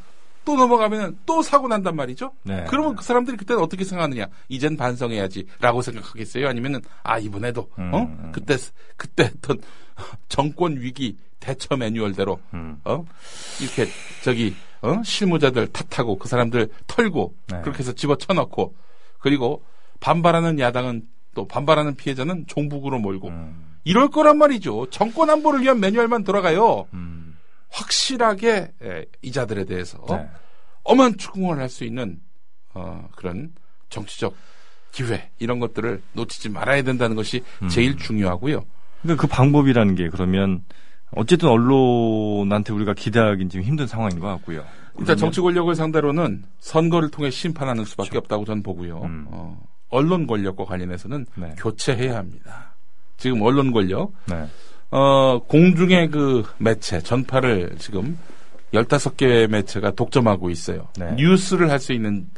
또 0.46 0.56
넘어가면 0.56 1.18
또 1.26 1.42
사고 1.42 1.66
난단 1.66 1.96
말이죠. 1.96 2.32
네. 2.44 2.64
그러면 2.68 2.94
그 2.94 3.04
사람들이 3.04 3.36
그때는 3.36 3.60
어떻게 3.60 3.84
생각하느냐? 3.84 4.26
이젠 4.48 4.76
반성해야지라고 4.76 5.82
생각하겠어요? 5.82 6.48
아니면은 6.48 6.80
아 7.02 7.18
이번에도 7.18 7.68
음. 7.78 7.90
어 7.92 8.30
그때 8.32 8.56
그때 8.96 9.24
했던 9.24 9.58
정권 10.30 10.80
위기 10.80 11.18
대처 11.40 11.76
매뉴얼대로 11.76 12.38
음. 12.54 12.80
어 12.84 13.04
이렇게 13.60 13.90
저기 14.22 14.54
어 14.82 15.02
실무자들 15.04 15.66
탓하고 15.72 16.16
그 16.16 16.28
사람들 16.28 16.68
털고 16.86 17.34
네. 17.48 17.60
그렇게 17.62 17.80
해서 17.80 17.92
집어 17.92 18.16
쳐넣고 18.16 18.74
그리고 19.18 19.64
반발하는 19.98 20.60
야당은 20.60 21.02
또 21.34 21.48
반발하는 21.48 21.96
피해자는 21.96 22.44
종북으로 22.46 23.00
몰고 23.00 23.28
음. 23.28 23.78
이럴 23.82 24.10
거란 24.10 24.38
말이죠. 24.38 24.90
정권 24.90 25.28
안보를 25.28 25.62
위한 25.62 25.80
매뉴얼만 25.80 26.22
돌아가요. 26.22 26.86
음. 27.66 27.70
확실하게 27.70 28.72
이자들에 29.22 29.64
대해서 29.64 29.98
네. 30.08 30.28
엄한 30.84 31.18
추궁을 31.18 31.58
할 31.58 31.68
수 31.68 31.84
있는 31.84 32.20
어, 32.74 33.08
그런 33.16 33.52
정치적 33.88 34.34
기회 34.92 35.30
이런 35.38 35.58
것들을 35.58 36.02
놓치지 36.12 36.48
말아야 36.50 36.82
된다는 36.82 37.16
것이 37.16 37.42
음. 37.62 37.68
제일 37.68 37.96
중요하고요. 37.96 38.64
그러니까 39.02 39.20
그 39.20 39.26
방법이라는 39.26 39.94
게 39.94 40.08
그러면 40.08 40.64
어쨌든 41.12 41.48
언론한테 41.48 42.72
우리가 42.72 42.94
기대하기는 42.94 43.48
지금 43.50 43.64
힘든 43.64 43.86
상황인 43.86 44.20
것 44.20 44.26
같고요. 44.28 44.64
일단 44.98 45.16
정치 45.16 45.40
권력을 45.40 45.74
상대로는 45.74 46.44
선거를 46.58 47.10
통해 47.10 47.30
심판하는 47.30 47.84
수밖에 47.84 48.10
그렇죠. 48.10 48.24
없다고 48.24 48.44
저는 48.46 48.62
보고요. 48.62 49.02
음. 49.02 49.26
어, 49.28 49.60
언론 49.88 50.26
권력과 50.26 50.64
관련해서는 50.64 51.26
네. 51.34 51.54
교체해야 51.58 52.16
합니다. 52.16 52.74
지금 53.18 53.42
언론 53.42 53.72
권력 53.72 54.12
네. 54.26 54.46
어, 54.90 55.40
공중의 55.46 56.10
그 56.10 56.44
매체, 56.58 57.00
전파를 57.00 57.76
지금 57.78 58.18
15개 58.72 59.46
매체가 59.48 59.92
독점하고 59.92 60.50
있어요. 60.50 60.88
네. 60.98 61.12
뉴스를 61.16 61.70
할 61.70 61.78
수 61.80 61.92
있는 61.92 62.28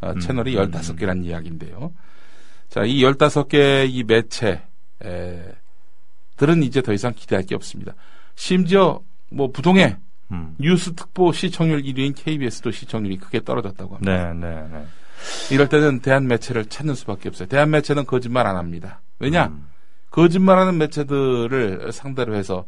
어, 0.00 0.10
음, 0.10 0.20
채널이 0.20 0.56
음, 0.58 0.70
15개라는 0.70 1.18
음. 1.18 1.24
이야기인데요. 1.24 1.92
자, 2.68 2.82
이 2.84 3.00
15개 3.02 3.88
이 3.88 4.04
매체, 4.04 4.62
에, 5.04 5.42
들은 6.36 6.62
이제 6.62 6.82
더 6.82 6.92
이상 6.92 7.14
기대할 7.14 7.46
게 7.46 7.54
없습니다. 7.54 7.94
심지어 8.34 9.00
뭐 9.30 9.50
부동의 9.50 9.96
음. 10.32 10.54
뉴스 10.58 10.94
특보 10.94 11.32
시청률 11.32 11.82
1위인 11.82 12.14
KBS도 12.14 12.70
시청률이 12.72 13.16
크게 13.18 13.40
떨어졌다고 13.42 13.96
합니다. 13.96 14.32
네, 14.32 14.34
네, 14.34 14.68
네. 14.70 14.84
이럴 15.50 15.68
때는 15.68 16.00
대한 16.00 16.26
매체를 16.26 16.66
찾는 16.66 16.94
수밖에 16.94 17.28
없어요. 17.28 17.48
대한 17.48 17.70
매체는 17.70 18.04
거짓말 18.04 18.46
안 18.46 18.56
합니다. 18.56 19.00
왜냐? 19.18 19.46
음. 19.46 19.66
거짓말하는 20.16 20.78
매체들을 20.78 21.92
상대로 21.92 22.34
해서 22.36 22.64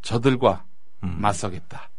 저들과 0.00 0.64
음. 1.04 1.16
맞서겠다. 1.20 1.90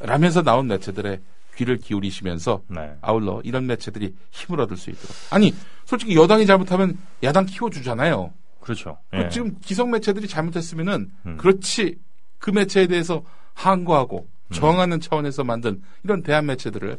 라면서 0.00 0.42
나온 0.42 0.66
매체들의 0.66 1.20
귀를 1.54 1.76
기울이시면서 1.76 2.62
네. 2.66 2.96
아울러 3.00 3.40
이런 3.44 3.68
매체들이 3.68 4.16
힘을 4.32 4.60
얻을 4.60 4.76
수 4.76 4.90
있도록. 4.90 5.14
아니, 5.30 5.54
솔직히 5.84 6.16
여당이 6.16 6.44
잘못하면 6.44 6.98
야당 7.22 7.46
키워주잖아요. 7.46 8.32
그렇죠. 8.60 8.98
예. 9.12 9.28
지금 9.28 9.60
기성 9.60 9.92
매체들이 9.92 10.26
잘못했으면은 10.26 11.12
음. 11.26 11.36
그렇지 11.36 11.96
그 12.40 12.50
매체에 12.50 12.88
대해서 12.88 13.22
항거하고 13.52 14.26
음. 14.26 14.52
저항하는 14.52 14.98
차원에서 14.98 15.44
만든 15.44 15.80
이런 16.02 16.24
대한 16.24 16.46
매체들을 16.46 16.98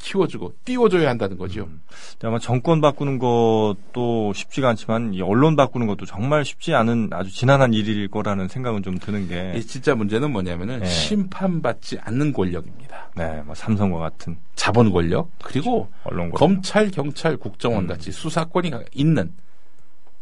키워주고 0.00 0.54
띄워줘야 0.64 1.10
한다는 1.10 1.36
거죠. 1.36 1.64
음. 1.64 1.82
아마 2.24 2.38
정권 2.38 2.80
바꾸는 2.80 3.18
것도 3.18 4.32
쉽지가 4.34 4.70
않지만 4.70 5.14
이 5.14 5.22
언론 5.22 5.56
바꾸는 5.56 5.86
것도 5.86 6.06
정말 6.06 6.44
쉽지 6.44 6.74
않은 6.74 7.10
아주 7.12 7.30
지난한 7.30 7.74
일일 7.74 8.08
거라는 8.08 8.48
생각은 8.48 8.82
좀 8.82 8.98
드는 8.98 9.28
게 9.28 9.60
진짜 9.60 9.94
문제는 9.94 10.32
뭐냐면은 10.32 10.80
네. 10.80 10.86
심판받지 10.86 11.98
않는 12.00 12.32
권력입니다. 12.32 13.10
네, 13.14 13.42
뭐 13.42 13.54
삼성과 13.54 13.98
같은 13.98 14.38
자본 14.54 14.90
권력 14.90 15.30
그리고 15.42 15.88
그렇죠. 15.88 16.00
언론 16.04 16.30
권력. 16.30 16.38
검찰, 16.38 16.90
경찰, 16.90 17.36
국정원 17.36 17.84
음. 17.84 17.88
같이 17.88 18.10
수사권이 18.10 18.72
있는 18.92 19.32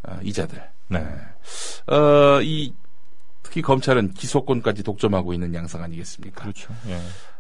어, 0.02 0.18
이자들. 0.22 0.62
네. 0.88 0.98
어, 1.86 2.40
이 2.42 2.72
특히 3.42 3.62
검찰은 3.62 4.12
기소권까지 4.12 4.82
독점하고 4.82 5.32
있는 5.32 5.54
양상 5.54 5.82
아니겠습니까? 5.82 6.42
그렇죠. 6.42 6.74
예. 6.88 6.98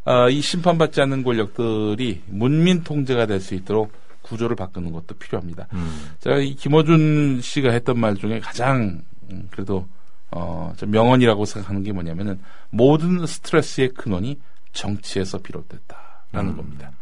어, 0.08 0.30
이 0.30 0.40
심판받지 0.40 1.02
않는 1.02 1.22
권력들이 1.22 2.22
문민 2.28 2.82
통제가 2.82 3.26
될 3.26 3.40
수 3.40 3.54
있도록 3.54 3.92
구조를 4.22 4.56
바꾸는 4.56 4.90
것도 4.92 5.14
필요합니다. 5.16 5.68
음. 5.74 6.12
제가 6.20 6.38
이 6.38 6.54
김어준 6.54 7.40
씨가 7.42 7.70
했던 7.70 7.98
말 7.98 8.16
중에 8.16 8.40
가장 8.40 9.02
음, 9.30 9.48
그래도 9.50 9.86
어, 10.30 10.72
명언이라고 10.86 11.44
생각하는 11.44 11.82
게 11.82 11.92
뭐냐면은 11.92 12.40
모든 12.70 13.26
스트레스의 13.26 13.90
근원이 13.90 14.40
정치에서 14.72 15.38
비롯됐다라는 15.38 16.52
음. 16.52 16.56
겁니다. 16.56 16.92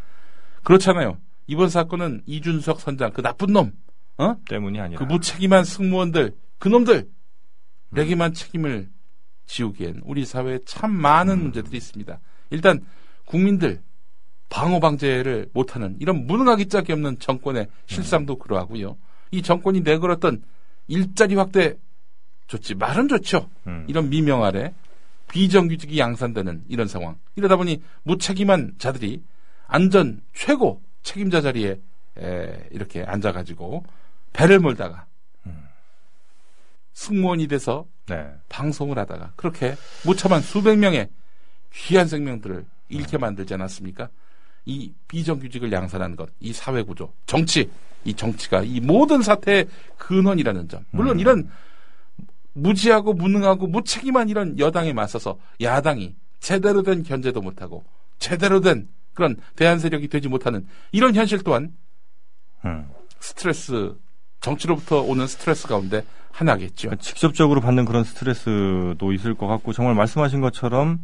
그렇잖아요. 0.65 1.17
이번 1.47 1.69
사건은 1.69 2.23
이준석 2.27 2.81
선장 2.81 3.13
그 3.13 3.23
나쁜 3.23 3.53
놈, 3.53 3.73
어? 4.19 4.35
때문이 4.49 4.81
아니라 4.81 4.99
그 4.99 5.05
무책임한 5.05 5.65
승무원들, 5.65 6.35
그 6.59 6.69
놈들 6.69 7.09
내게만 7.91 8.33
음. 8.33 8.35
책임을 8.35 8.89
지우기엔 9.47 10.03
우리 10.05 10.25
사회에 10.25 10.59
참 10.67 10.93
많은 10.93 11.35
음. 11.35 11.43
문제들이 11.45 11.77
있습니다. 11.77 12.19
일단 12.51 12.85
국민들 13.25 13.83
방어 14.49 14.81
방제를 14.81 15.51
못하는 15.53 15.97
이런 15.99 16.27
무능하기 16.27 16.69
짝이 16.69 16.93
없는 16.93 17.19
정권의 17.19 17.69
실상도 17.87 18.37
그러하고요. 18.37 18.97
이 19.31 19.43
정권이 19.43 19.81
내걸었던 19.81 20.43
일자리 20.89 21.35
확대 21.35 21.75
좋지 22.47 22.77
말은 22.77 23.09
좋죠. 23.09 23.51
음. 23.67 23.85
이런 23.89 24.09
미명 24.09 24.45
아래 24.45 24.73
비정규직이 25.29 25.99
양산되는 25.99 26.65
이런 26.69 26.87
상황. 26.87 27.19
이러다 27.35 27.57
보니 27.57 27.83
무책임한 28.05 28.75
자들이 28.79 29.23
안전 29.67 30.23
최고 30.33 30.81
책임자 31.03 31.41
자리에 31.41 31.81
에, 32.19 32.69
이렇게 32.71 33.03
앉아가지고 33.03 33.85
배를 34.33 34.61
몰다가 34.61 35.07
음. 35.47 35.69
승무원이 36.93 37.49
돼서 37.49 37.87
네. 38.07 38.33
방송을 38.49 38.99
하다가 38.99 39.33
그렇게 39.35 39.75
무참한 40.05 40.41
수백 40.41 40.79
명의 40.79 41.09
귀한 41.73 42.07
생명들을 42.07 42.65
잃게 42.89 43.19
만들지 43.19 43.55
않았습니까? 43.55 44.09
이 44.65 44.93
비정규직을 45.09 45.71
양산하는 45.71 46.17
것, 46.17 46.29
이 46.41 46.53
사회 46.53 46.83
구조, 46.83 47.13
정치, 47.27 47.71
이 48.05 48.15
정치가 48.15 48.63
이 48.63 48.81
모든 48.81 49.23
사태의 49.23 49.69
근원이라는 49.99 50.69
점. 50.69 50.85
물론 50.91 51.17
음. 51.17 51.21
이런 51.21 51.51
무지하고 52.53 53.13
무능하고 53.13 53.67
무책임한 53.67 54.29
이런 54.29 54.59
여당에 54.59 54.93
맞서서 54.93 55.39
야당이 55.61 56.15
제대로 56.41 56.83
된 56.83 57.03
견제도 57.03 57.41
못하고 57.41 57.85
제대로 58.19 58.61
된 58.61 58.89
그런 59.15 59.37
대한 59.57 59.79
세력이 59.79 60.09
되지 60.09 60.29
못하는 60.29 60.67
이런 60.93 61.15
현실 61.15 61.43
또한 61.43 61.75
음. 62.65 62.89
스트레스 63.21 63.95
정치로부터 64.41 65.03
오는 65.03 65.27
스트레스 65.27 65.67
가운데 65.67 66.05
하나겠죠. 66.31 66.89
그러니까 66.89 67.03
직접적으로 67.03 67.61
받는 67.61 67.85
그런 67.85 68.05
스트레스도 68.05 69.13
있을 69.13 69.35
것 69.35 69.47
같고 69.47 69.73
정말 69.73 69.95
말씀하신 69.95 70.41
것처럼 70.41 71.01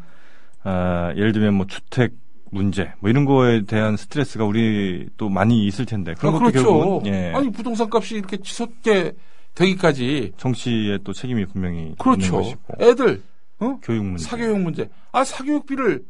아, 0.65 1.13
예를 1.17 1.33
들면 1.33 1.55
뭐 1.55 1.67
주택 1.67 2.13
문제 2.51 2.93
뭐 3.01 3.09
이런 3.09 3.25
거에 3.25 3.63
대한 3.65 3.97
스트레스가 3.97 4.45
우리 4.45 5.09
또 5.17 5.29
많이 5.29 5.67
있을 5.67 5.87
텐데 5.87 6.15
그런 6.15 6.35
아, 6.35 6.39
것도 6.39 6.51
그렇죠. 6.51 6.69
결국은 6.69 7.07
예. 7.07 7.33
아니 7.35 7.51
부동산 7.51 7.89
값이 7.91 8.17
이렇게 8.17 8.37
치솟게 8.37 9.13
되기까지 9.55 10.33
정치의 10.37 11.01
또 11.03 11.13
책임이 11.13 11.47
분명히 11.47 11.95
그렇죠. 11.99 12.21
있는 12.21 12.39
것이고 12.39 12.61
애들 12.81 13.23
어? 13.61 13.79
교육 13.83 14.05
문제 14.05 14.25
사교육 14.25 14.61
문제 14.61 14.89
아 15.13 15.25
사교육비를 15.25 16.05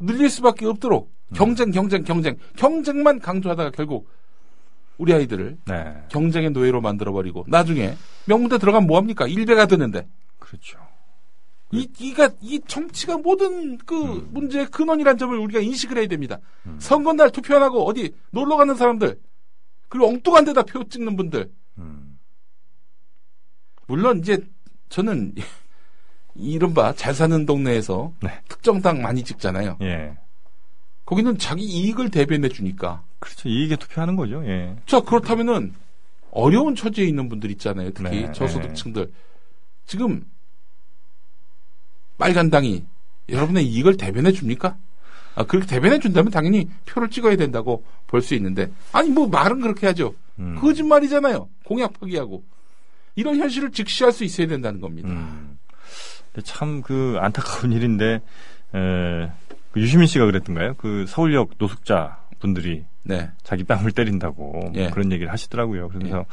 늘릴 0.00 0.30
수밖에 0.30 0.66
없도록 0.66 1.10
음. 1.30 1.34
경쟁 1.34 1.70
경쟁 1.72 2.04
경쟁 2.04 2.36
경쟁만 2.56 3.18
강조하다가 3.18 3.70
결국 3.70 4.08
우리 4.98 5.12
아이들을 5.12 5.56
네. 5.66 5.94
경쟁의 6.08 6.50
노예로 6.50 6.80
만들어 6.80 7.12
버리고 7.12 7.44
나중에 7.48 7.94
명문대 8.26 8.58
들어가면 8.58 8.86
뭐 8.86 8.98
합니까 8.98 9.26
일배가 9.26 9.66
되는데 9.66 10.06
그렇죠. 10.38 10.78
이, 11.72 11.88
이가, 11.98 12.30
이 12.40 12.60
정치가 12.66 13.18
모든 13.18 13.76
그 13.78 14.00
음. 14.02 14.28
문제의 14.32 14.66
근원이란 14.66 15.18
점을 15.18 15.36
우리가 15.36 15.60
인식을 15.60 15.98
해야 15.98 16.06
됩니다. 16.06 16.38
음. 16.66 16.76
선거날 16.80 17.30
투표 17.30 17.56
안 17.56 17.62
하고 17.62 17.84
어디 17.84 18.14
놀러 18.30 18.56
가는 18.56 18.74
사람들, 18.74 19.20
그리고 19.88 20.08
엉뚱한 20.08 20.44
데다 20.46 20.62
표 20.62 20.84
찍는 20.84 21.16
분들. 21.16 21.50
음. 21.78 22.18
물론 23.86 24.20
이제 24.20 24.38
저는 24.88 25.34
이른바 26.34 26.94
잘 26.94 27.14
사는 27.14 27.44
동네에서 27.44 28.12
네. 28.22 28.40
특정 28.48 28.80
당 28.80 29.02
많이 29.02 29.22
찍잖아요. 29.22 29.78
예. 29.82 30.16
거기는 31.04 31.36
자기 31.38 31.64
이익을 31.64 32.10
대변해 32.10 32.48
주니까 32.48 33.02
그렇죠. 33.18 33.48
이익에 33.48 33.76
투표하는 33.76 34.14
거죠. 34.14 34.44
예. 34.46 34.76
자, 34.86 35.00
그렇다면은 35.00 35.74
어려운 36.30 36.74
처지에 36.74 37.06
있는 37.06 37.28
분들 37.28 37.50
있잖아요. 37.52 37.90
특히 37.92 38.22
네, 38.22 38.32
저소득층들. 38.32 39.06
네. 39.06 39.12
지금 39.86 40.24
빨간 42.18 42.50
당이 42.50 42.84
여러분의 43.28 43.64
이익을 43.66 43.96
대변해 43.96 44.32
줍니까? 44.32 44.76
아, 45.34 45.44
그렇게 45.44 45.66
대변해 45.66 45.98
준다면 46.00 46.30
당연히 46.32 46.68
표를 46.86 47.08
찍어야 47.10 47.36
된다고 47.36 47.84
볼 48.08 48.20
수 48.22 48.34
있는데 48.34 48.70
아니 48.92 49.08
뭐 49.10 49.28
말은 49.28 49.60
그렇게 49.60 49.86
하죠. 49.86 50.14
음. 50.38 50.56
거짓말이잖아요. 50.60 51.48
공약 51.64 51.92
포기하고 51.94 52.42
이런 53.14 53.36
현실을 53.36 53.70
직시할 53.70 54.12
수 54.12 54.24
있어야 54.24 54.46
된다는 54.46 54.80
겁니다. 54.80 55.08
음. 55.08 55.58
참 56.44 56.82
그 56.82 57.16
안타까운 57.20 57.72
일인데 57.72 58.20
에, 58.74 59.30
그 59.72 59.80
유시민 59.80 60.06
씨가 60.06 60.26
그랬던가요? 60.26 60.74
그 60.78 61.04
서울역 61.08 61.50
노숙자 61.58 62.18
분들이 62.38 62.84
네. 63.02 63.30
자기 63.42 63.64
뺨을 63.64 63.90
때린다고 63.92 64.72
예. 64.74 64.90
그런 64.90 65.10
얘기를 65.10 65.32
하시더라고요. 65.32 65.88
그래서 65.88 66.24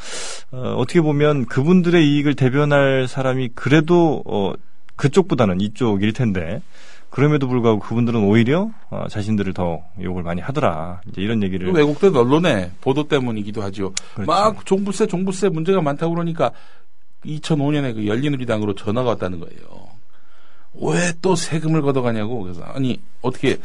예. 0.53 0.55
어, 0.57 0.75
어떻게 0.75 1.01
보면 1.01 1.45
그분들의 1.45 2.07
이익을 2.07 2.35
대변할 2.35 3.07
사람이 3.07 3.49
그래도 3.55 4.21
어, 4.25 4.53
그쪽보다는 4.95 5.61
이쪽일 5.61 6.13
텐데 6.13 6.61
그럼에도 7.09 7.47
불구하고 7.47 7.79
그분들은 7.79 8.23
오히려 8.23 8.69
어, 8.89 9.07
자신들을 9.09 9.53
더 9.53 9.81
욕을 10.01 10.23
많이 10.23 10.41
하더라. 10.41 11.01
이제 11.07 11.21
이런 11.21 11.43
얘기를 11.43 11.71
외국된 11.71 12.15
언론의 12.15 12.71
보도 12.81 13.07
때문이기도 13.07 13.61
하죠. 13.63 13.93
그렇죠. 14.15 14.29
막 14.29 14.65
종부세 14.65 15.07
종부세 15.07 15.49
문제가 15.49 15.81
많다고 15.81 16.13
그러니까 16.13 16.51
2005년에 17.25 17.95
그 17.95 18.07
열린우리당으로 18.07 18.75
전화가 18.75 19.09
왔다는 19.11 19.39
거예요. 19.39 19.85
왜 20.73 21.13
또 21.21 21.35
세금을 21.35 21.81
걷어가냐고 21.81 22.41
그래서 22.41 22.61
아니 22.63 22.99
어떻게 23.21 23.57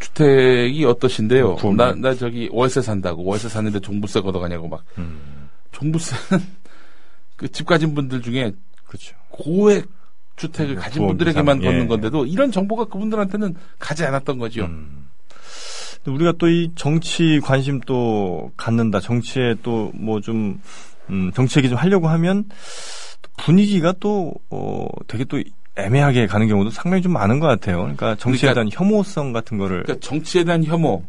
주택이 0.00 0.84
어떠신데요? 0.84 1.54
음, 1.64 1.76
나, 1.76 1.94
나 1.94 2.14
저기 2.14 2.48
월세 2.52 2.82
산다고 2.82 3.24
월세 3.24 3.48
사는데 3.48 3.80
종부세 3.80 4.20
걷어가냐고 4.20 4.68
막 4.68 4.84
음. 4.98 5.48
종부세는 5.72 6.44
그 7.36 7.48
집 7.48 7.66
가진 7.66 7.94
분들 7.94 8.20
중에 8.22 8.52
그렇죠. 8.86 9.16
고액 9.30 9.86
주택을 10.36 10.74
음, 10.76 10.80
가진 10.80 11.06
분들에게만 11.06 11.60
걷는 11.60 11.82
예. 11.82 11.86
건데도 11.86 12.26
이런 12.26 12.50
정보가 12.50 12.86
그분들한테는 12.86 13.54
가지 13.78 14.04
않았던 14.04 14.38
거죠. 14.38 14.64
음. 14.64 15.08
우리가 16.06 16.32
또 16.38 16.48
이 16.48 16.70
정치 16.74 17.40
관심 17.40 17.80
또 17.80 18.50
갖는다. 18.56 19.00
정치에 19.00 19.54
또 19.62 19.90
뭐 19.94 20.20
좀, 20.20 20.60
음, 21.08 21.30
정치 21.34 21.58
얘기 21.58 21.68
좀 21.68 21.78
하려고 21.78 22.08
하면 22.08 22.44
분위기가 23.38 23.94
또, 24.00 24.32
어, 24.50 24.86
되게 25.06 25.24
또 25.24 25.40
애매하게 25.76 26.26
가는 26.26 26.46
경우도 26.46 26.70
상당히 26.70 27.02
좀 27.02 27.12
많은 27.12 27.40
것 27.40 27.46
같아요. 27.46 27.78
그러니까 27.78 28.14
정치에 28.16 28.52
그러니까, 28.52 28.54
대한 28.54 28.70
혐오성 28.72 29.32
같은 29.32 29.56
거를. 29.58 29.82
그러니까 29.84 30.06
정치에 30.06 30.44
대한 30.44 30.62
혐오. 30.64 31.02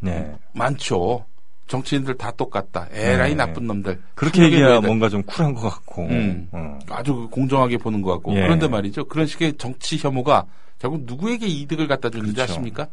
네. 0.00 0.32
많죠. 0.54 1.24
정치인들 1.72 2.18
다 2.18 2.30
똑같다. 2.32 2.86
에라이 2.92 3.30
네. 3.30 3.34
나쁜 3.34 3.66
놈들. 3.66 3.98
그렇게 4.14 4.42
얘기해야 4.42 4.82
뭔가 4.82 5.08
좀 5.08 5.22
쿨한 5.22 5.54
것 5.54 5.62
같고. 5.62 6.02
음, 6.02 6.46
어. 6.52 6.78
아주 6.90 7.28
공정하게 7.30 7.78
보는 7.78 8.02
것 8.02 8.12
같고. 8.12 8.36
예. 8.36 8.42
그런데 8.42 8.68
말이죠. 8.68 9.06
그런 9.06 9.26
식의 9.26 9.54
정치 9.56 9.96
혐오가 9.96 10.44
결국 10.78 11.04
누구에게 11.04 11.46
이득을 11.46 11.88
갖다 11.88 12.10
주는지 12.10 12.34
그렇죠. 12.34 12.52
아십니까? 12.52 12.88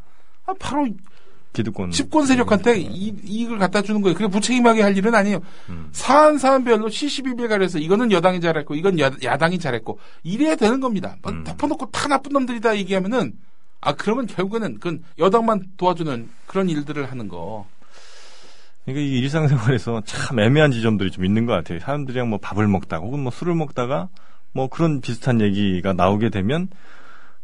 아, 0.46 0.54
바로 0.58 0.88
기득권 1.52 1.92
집권 1.92 2.26
세력한테 2.26 2.76
음. 2.76 2.90
이, 2.90 3.14
이익을 3.26 3.58
갖다 3.58 3.82
주는 3.82 4.02
거예요. 4.02 4.16
그게 4.16 4.28
무책임하게 4.28 4.82
할 4.82 4.96
일은 4.96 5.14
아니에요. 5.14 5.42
음. 5.68 5.90
사안 5.92 6.38
사안별로 6.38 6.88
시시비비에 6.88 7.48
가려서 7.48 7.80
이거는 7.80 8.14
여당이 8.14 8.40
잘했고 8.40 8.76
이건 8.76 8.98
야, 9.00 9.10
당이 9.38 9.60
잘했고 9.60 10.00
이래야 10.24 10.56
되는 10.56 10.80
겁니다. 10.80 11.18
막 11.22 11.34
음. 11.34 11.44
덮어놓고 11.44 11.92
다 11.92 12.08
나쁜 12.08 12.32
놈들이다 12.32 12.78
얘기하면은 12.78 13.34
아 13.82 13.94
그러면 13.94 14.26
결국에는 14.26 14.76
그건 14.76 15.04
여당만 15.18 15.64
도와주는 15.76 16.30
그런 16.48 16.70
일들을 16.70 17.12
하는 17.12 17.28
거. 17.28 17.66
그러니까 18.94 19.00
이 19.02 19.20
일상생활에서 19.20 20.02
참 20.06 20.40
애매한 20.40 20.72
지점들이 20.72 21.12
좀 21.12 21.26
있는 21.26 21.46
것 21.46 21.54
같아요. 21.54 21.80
사람들이랑 21.80 22.30
뭐 22.30 22.40
밥을 22.40 22.68
먹다가 22.68 23.06
혹은 23.06 23.20
뭐 23.20 23.32
술을 23.32 23.56
먹다가 23.56 24.10
뭐 24.52 24.68
그런 24.68 25.02
비슷한 25.02 25.42
얘기가 25.42 25.94
나오게 25.94 26.30
되면 26.30 26.70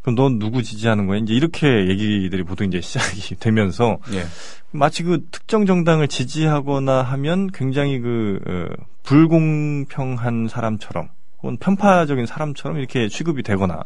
그럼 0.02 0.16
넌 0.16 0.40
누구 0.40 0.62
지지하는 0.62 1.08
거야? 1.08 1.18
이제 1.18 1.34
이렇게 1.34 1.88
얘기들이 1.88 2.44
보통 2.44 2.68
이제 2.68 2.82
시작이 2.82 3.36
되면서 3.42 3.98
예. 4.14 4.26
마치 4.72 5.04
그 5.04 5.26
특정 5.32 5.66
정당을 5.66 6.08
지지하거나 6.08 7.02
하면 7.02 7.48
굉장히 7.52 8.00
그 8.00 8.40
어, 8.48 8.84
불공평한 9.04 10.48
사람처럼 10.48 11.10
혹은 11.42 11.58
편파적인 11.58 12.26
사람처럼 12.26 12.78
이렇게 12.78 13.08
취급이 13.08 13.44
되거나 13.44 13.84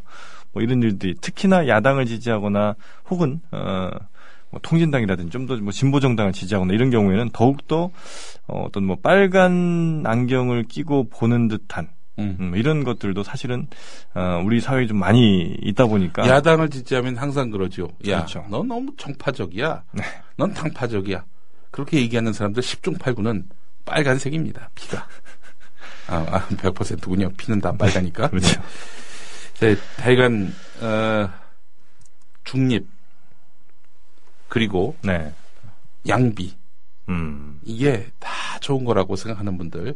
뭐 0.52 0.64
이런 0.64 0.82
일들이 0.82 1.16
특히나 1.16 1.68
야당을 1.68 2.06
지지하거나 2.06 2.76
혹은 3.10 3.42
어, 3.52 3.90
뭐 4.52 4.60
통진당이라든지 4.64 5.32
좀 5.32 5.46
더 5.48 5.56
뭐 5.62 5.72
진보 5.72 6.00
정당을 6.00 6.34
지지하거나 6.34 6.74
이런 6.74 6.90
경우에는 6.90 7.30
더욱 7.34 7.68
더 7.68 7.92
어, 8.48 8.64
어떤 8.66 8.84
뭐 8.86 8.96
빨간 9.02 10.04
안경을 10.06 10.64
끼고 10.64 11.10
보는 11.10 11.48
듯한 11.48 11.90
음. 12.20 12.36
음, 12.40 12.56
이런 12.56 12.84
것들도 12.84 13.24
사실은 13.24 13.68
어, 14.14 14.42
우리 14.44 14.60
사회에 14.60 14.88
좀 14.88 14.98
많이 14.98 15.56
있다 15.62 15.86
보니까 15.86 16.28
야당을 16.28 16.70
지지하면 16.70 17.16
항상 17.18 17.50
그러죠. 17.50 17.88
야, 18.08 18.18
그렇죠. 18.18 18.46
너 18.50 18.64
너무 18.64 18.92
정파적이야. 18.98 19.84
네. 19.94 20.04
넌 20.36 20.54
당파적이야. 20.54 21.24
그렇게 21.72 21.98
얘기하는 22.00 22.34
사람들 22.34 22.62
10중 22.62 22.98
8구는 23.00 23.46
빨간색입니다. 23.86 24.70
피가. 24.76 25.08
아, 26.08 26.26
아 26.30 26.48
100%군요. 26.48 27.30
피는 27.38 27.62
다 27.62 27.72
빨가니까. 27.72 28.24
네. 28.24 28.30
그렇죠. 28.32 28.62
네. 29.62 29.76
다이간 29.98 30.54
어, 30.82 31.30
중립 32.44 32.86
그리고 34.50 34.96
네. 35.04 35.32
양비 36.08 36.54
음. 37.10 37.60
이게 37.64 38.08
다 38.20 38.30
좋은 38.60 38.84
거라고 38.84 39.16
생각하는 39.16 39.58
분들 39.58 39.96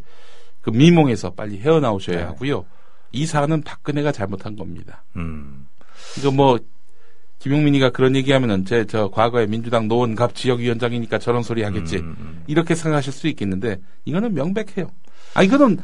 그 0.62 0.70
미몽에서 0.70 1.32
빨리 1.32 1.60
헤어나오셔야 1.60 2.18
네. 2.18 2.24
하고요. 2.24 2.66
이 3.12 3.26
사안은 3.26 3.62
박근혜가 3.64 4.12
잘못한 4.12 4.56
겁니다. 4.56 5.04
음. 5.18 5.68
이거 6.18 6.32
뭐 6.32 6.60
김용민이가 7.40 7.90
그런 7.90 8.16
얘기하면은 8.16 8.64
제 8.66 8.86
저 8.86 9.10
과거에 9.10 9.46
민주당 9.48 9.88
노원갑 9.88 10.34
지역위원장이니까 10.34 11.20
저런 11.20 11.44
소리 11.44 11.64
하겠지 11.64 11.98
음, 11.98 12.02
음, 12.02 12.16
음. 12.20 12.44
이렇게 12.48 12.74
생각하실 12.74 13.12
수 13.12 13.28
있겠는데 13.28 13.78
이거는 14.06 14.34
명백해요. 14.34 14.90
아 15.34 15.44
이거는 15.44 15.80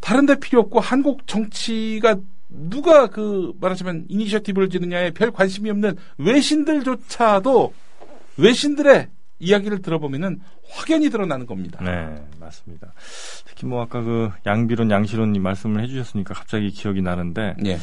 다른데 0.00 0.40
필요 0.40 0.60
없고 0.60 0.80
한국 0.80 1.26
정치가 1.26 2.16
누가 2.50 3.06
그 3.06 3.52
말하자면 3.60 4.06
이니셔티브를 4.08 4.68
지느냐에 4.68 5.12
별 5.12 5.30
관심이 5.30 5.70
없는 5.70 5.96
외신들조차도 6.18 7.72
외신들의 8.36 9.08
이야기를 9.38 9.82
들어보면은 9.82 10.40
확연히 10.70 11.10
드러나는 11.10 11.46
겁니다. 11.46 11.82
네, 11.82 12.22
맞습니다. 12.38 12.92
특히 13.46 13.66
뭐 13.66 13.82
아까 13.82 14.02
그 14.02 14.30
양비론, 14.46 14.90
양시론 14.90 15.40
말씀을 15.40 15.82
해주셨으니까 15.82 16.34
갑자기 16.34 16.70
기억이 16.70 17.02
나는데, 17.02 17.56
예. 17.64 17.78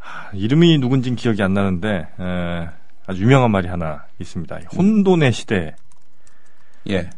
아, 0.00 0.30
이름이 0.32 0.78
누군진 0.78 1.14
기억이 1.14 1.42
안 1.42 1.52
나는데 1.54 1.88
에, 2.18 2.68
아주 3.06 3.22
유명한 3.22 3.50
말이 3.50 3.68
하나 3.68 4.06
있습니다. 4.18 4.60
혼돈의 4.74 5.32
시대. 5.32 5.76
예. 6.88 7.10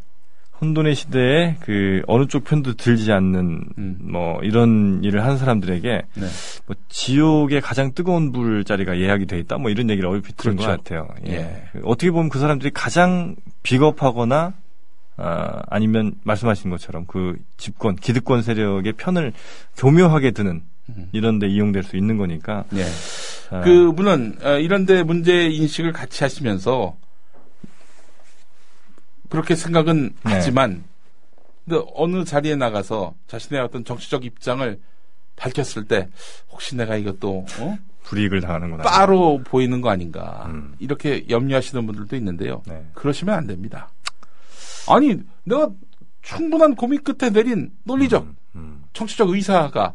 혼돈의 0.61 0.95
시대에 0.95 1.57
그 1.61 2.03
어느 2.07 2.27
쪽 2.27 2.45
편도 2.45 2.75
들지 2.75 3.13
않는 3.13 3.65
음. 3.79 3.99
뭐 4.01 4.41
이런 4.43 5.03
일을 5.03 5.25
하는 5.25 5.39
사람들에게 5.39 5.89
네. 6.15 6.27
뭐 6.67 6.77
지옥의 6.89 7.61
가장 7.61 7.95
뜨거운 7.95 8.33
불 8.33 8.65
자리가 8.65 8.99
예약이 8.99 9.27
돼 9.27 9.39
있다 9.39 9.59
뭐 9.59 9.71
이런 9.71 9.89
얘기를 9.89 10.09
얼핏 10.09 10.37
들은 10.37 10.57
그렇죠. 10.57 10.71
것 10.71 10.85
같아요. 10.85 11.09
예. 11.27 11.33
예. 11.33 11.63
어떻게 11.85 12.11
보면 12.11 12.29
그 12.29 12.39
사람들이 12.39 12.71
가장 12.75 13.37
비겁하거나 13.63 14.55
아, 15.17 15.63
아니면 15.69 16.15
말씀하신 16.25 16.71
것처럼 16.71 17.05
그 17.07 17.37
집권 17.57 17.97
기득권 17.97 18.43
세력의 18.43 18.95
편을 18.95 19.33
교묘하게 19.77 20.31
드는 20.31 20.63
음. 20.89 21.09
이런데 21.13 21.47
이용될 21.47 21.83
수 21.83 21.97
있는 21.97 22.17
거니까. 22.17 22.65
예. 22.75 22.85
아. 23.51 23.61
그 23.61 23.69
물론 23.95 24.37
어, 24.43 24.59
이런데 24.59 25.03
문제 25.03 25.47
인식을 25.47 25.93
같이 25.93 26.25
하시면서 26.25 26.97
그렇게 29.31 29.55
생각은 29.55 30.11
네. 30.25 30.33
하지만 30.35 30.85
근데 31.65 31.83
어느 31.95 32.25
자리에 32.25 32.57
나가서 32.57 33.15
자신의 33.29 33.63
어떤 33.63 33.85
정치적 33.85 34.25
입장을 34.25 34.79
밝혔을 35.37 35.87
때 35.87 36.09
혹시 36.51 36.77
내가 36.77 36.97
이것도 36.97 37.47
어? 37.61 37.79
불이익을 38.03 38.41
당하는구나 38.41 38.83
따로 38.83 39.41
보이는 39.45 39.81
거 39.81 39.89
아닌가 39.89 40.47
음. 40.51 40.75
이렇게 40.79 41.25
염려하시는 41.31 41.87
분들도 41.87 42.17
있는데요. 42.17 42.63
네. 42.67 42.85
그러시면 42.93 43.35
안 43.35 43.47
됩니다. 43.47 43.89
아니 44.89 45.17
내가 45.45 45.71
충분한 46.23 46.75
고민 46.75 47.03
끝에 47.03 47.31
내린 47.31 47.71
논리적 47.85 48.25
음, 48.25 48.37
음. 48.57 48.85
정치적 48.93 49.31
의사가 49.31 49.95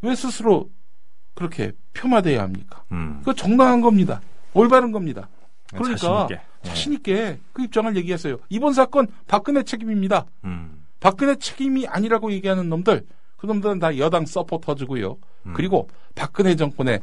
왜 0.00 0.14
스스로 0.14 0.70
그렇게 1.34 1.72
폄하돼야 1.92 2.42
합니까? 2.42 2.84
음. 2.90 3.18
그거 3.20 3.34
정당한 3.34 3.80
겁니다. 3.80 4.20
올바른 4.54 4.92
겁니다. 4.92 5.28
그러니까 5.72 6.28
자신 6.62 6.92
있게 6.94 7.14
네. 7.14 7.40
그 7.52 7.62
입장을 7.62 7.94
얘기했어요. 7.96 8.38
이번 8.48 8.72
사건 8.72 9.08
박근혜 9.26 9.62
책임입니다. 9.62 10.26
음. 10.44 10.84
박근혜 11.00 11.36
책임이 11.36 11.86
아니라고 11.86 12.32
얘기하는 12.32 12.68
놈들 12.68 13.06
그 13.36 13.46
놈들은 13.46 13.78
다 13.78 13.96
여당 13.98 14.26
서포터즈고요. 14.26 15.16
음. 15.46 15.52
그리고 15.54 15.88
박근혜 16.14 16.56
정권의 16.56 17.00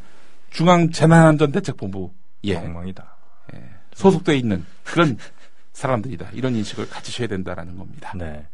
중앙 0.49 0.89
재난안전대책본부 0.91 2.11
예. 2.45 2.57
엉망이다. 2.57 3.16
예. 3.55 3.63
소속돼 3.93 4.38
있는 4.38 4.66
그런 4.84 5.18
사람들이다. 5.74 6.30
이런 6.34 6.55
인식을 6.55 6.89
가지셔야 6.89 7.28
된다라는 7.28 7.78
겁니다. 7.78 8.13
네. 8.16 8.47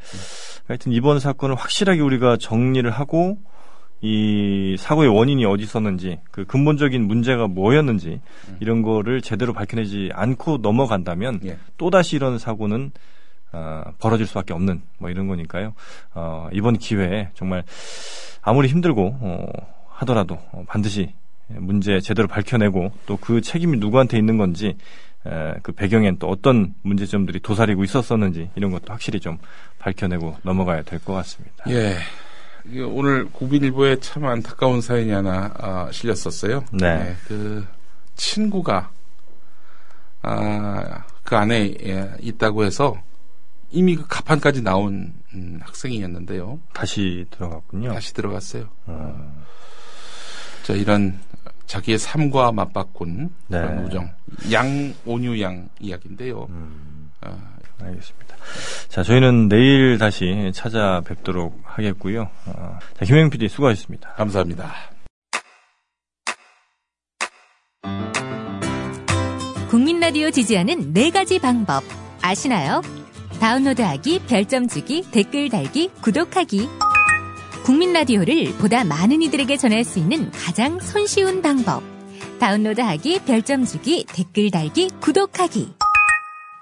하여튼 0.68 0.92
이번 0.92 1.20
사건을 1.20 1.56
확실하게 1.56 2.02
우리가 2.02 2.38
정리를 2.38 2.90
하고 2.90 3.38
이 4.02 4.76
사고의 4.80 5.10
원인이 5.10 5.46
어디 5.46 5.64
있었는지 5.64 6.20
그 6.32 6.46
근본적인 6.46 7.06
문제가 7.06 7.48
뭐였는지 7.48 8.20
음. 8.50 8.58
이런 8.60 8.82
거를 8.82 9.22
제대로 9.22 9.54
밝혀내지 9.54 10.10
않고 10.14 10.58
넘어간다면 10.58 11.42
예. 11.46 11.58
또다시 11.78 12.16
이런 12.16 12.40
사고는 12.40 12.92
어, 13.54 13.84
벌어질 14.00 14.26
수밖에 14.26 14.54
없는 14.54 14.82
뭐 14.98 15.10
이런 15.10 15.28
거니까요. 15.28 15.74
어, 16.16 16.50
이번 16.52 16.78
기회에 16.78 17.30
정말 17.36 17.64
아무리 18.42 18.70
힘들고 18.70 19.18
어, 19.20 19.46
하더라도 19.90 20.40
어, 20.52 20.64
반드시 20.68 21.14
문제 21.48 22.00
제대로 22.00 22.28
밝혀내고 22.28 22.92
또 23.06 23.18
그 23.18 23.42
책임이 23.42 23.78
누구한테 23.78 24.18
있는 24.18 24.38
건지 24.38 24.78
에, 25.28 25.54
그 25.62 25.74
배경엔 25.74 26.18
또 26.18 26.28
어떤 26.30 26.74
문제점들이 26.82 27.42
도사리고 27.42 27.84
있었었는지 27.84 28.50
이런 28.56 28.72
것도 28.72 28.86
확실히 28.94 29.20
좀 29.20 29.38
밝혀내고 29.80 30.38
넘어가야 30.44 30.82
될 30.84 30.98
것 31.00 31.14
같습니다. 31.14 31.66
예. 31.70 31.96
오늘 32.86 33.30
국민일보에 33.32 34.00
참 34.00 34.26
안타까운 34.26 34.82
사연이 34.82 35.12
하나 35.12 35.52
아, 35.58 35.90
실렸었어요. 35.92 36.66
네. 36.72 36.98
네. 36.98 37.16
그 37.28 37.66
친구가 38.16 38.92
아, 40.22 41.04
그 41.24 41.36
안에 41.36 41.76
예, 41.84 42.12
있다고 42.20 42.64
해서 42.64 43.02
이미 43.72 43.96
그 43.96 44.06
가판까지 44.08 44.62
나온 44.62 45.14
음, 45.34 45.60
학생이었는데요. 45.62 46.60
다시 46.74 47.26
들어갔군요. 47.32 47.94
다시 47.94 48.14
들어갔어요. 48.14 48.68
어. 48.86 49.44
자 50.64 50.74
이런 50.74 51.20
자기의 51.66 51.98
삶과 51.98 52.52
맞바꾼 52.52 53.34
네. 53.48 53.62
그런 53.62 53.86
우정 53.86 54.12
양온유 54.52 55.42
양 55.42 55.70
이야기인데요. 55.80 56.48
음. 56.50 57.12
어. 57.22 57.61
알겠습니다. 57.84 58.36
자 58.90 59.04
저희는 59.04 59.50
내일 59.50 59.98
다시 59.98 60.52
찾아뵙도록 60.54 61.62
하겠고요. 61.64 62.30
어. 62.48 62.80
자 62.98 63.06
김행 63.06 63.30
PD 63.30 63.48
수고하셨습니다. 63.48 64.14
감사합니다. 64.14 64.72
국민 69.70 70.00
라디오 70.02 70.30
지지하는 70.30 70.94
네 70.94 71.12
가지 71.12 71.40
방법 71.40 71.84
아시나요? 72.22 72.82
다운로드하기, 73.40 74.20
별점 74.28 74.68
주기, 74.68 75.02
댓글 75.10 75.50
달기, 75.50 75.90
구독하기. 76.02 76.70
국민 77.64 77.92
라디오를 77.92 78.54
보다 78.60 78.84
많은 78.84 79.24
이들에게 79.24 79.58
전할 79.58 79.84
수 79.84 79.98
있는 79.98 80.30
가장 80.32 80.80
손쉬운 80.80 81.42
방법. 81.42 81.82
다운로드하기, 82.40 83.22
별점 83.26 83.66
주기, 83.66 84.06
댓글 84.06 84.52
달기, 84.52 84.90
구독하기. 85.00 85.81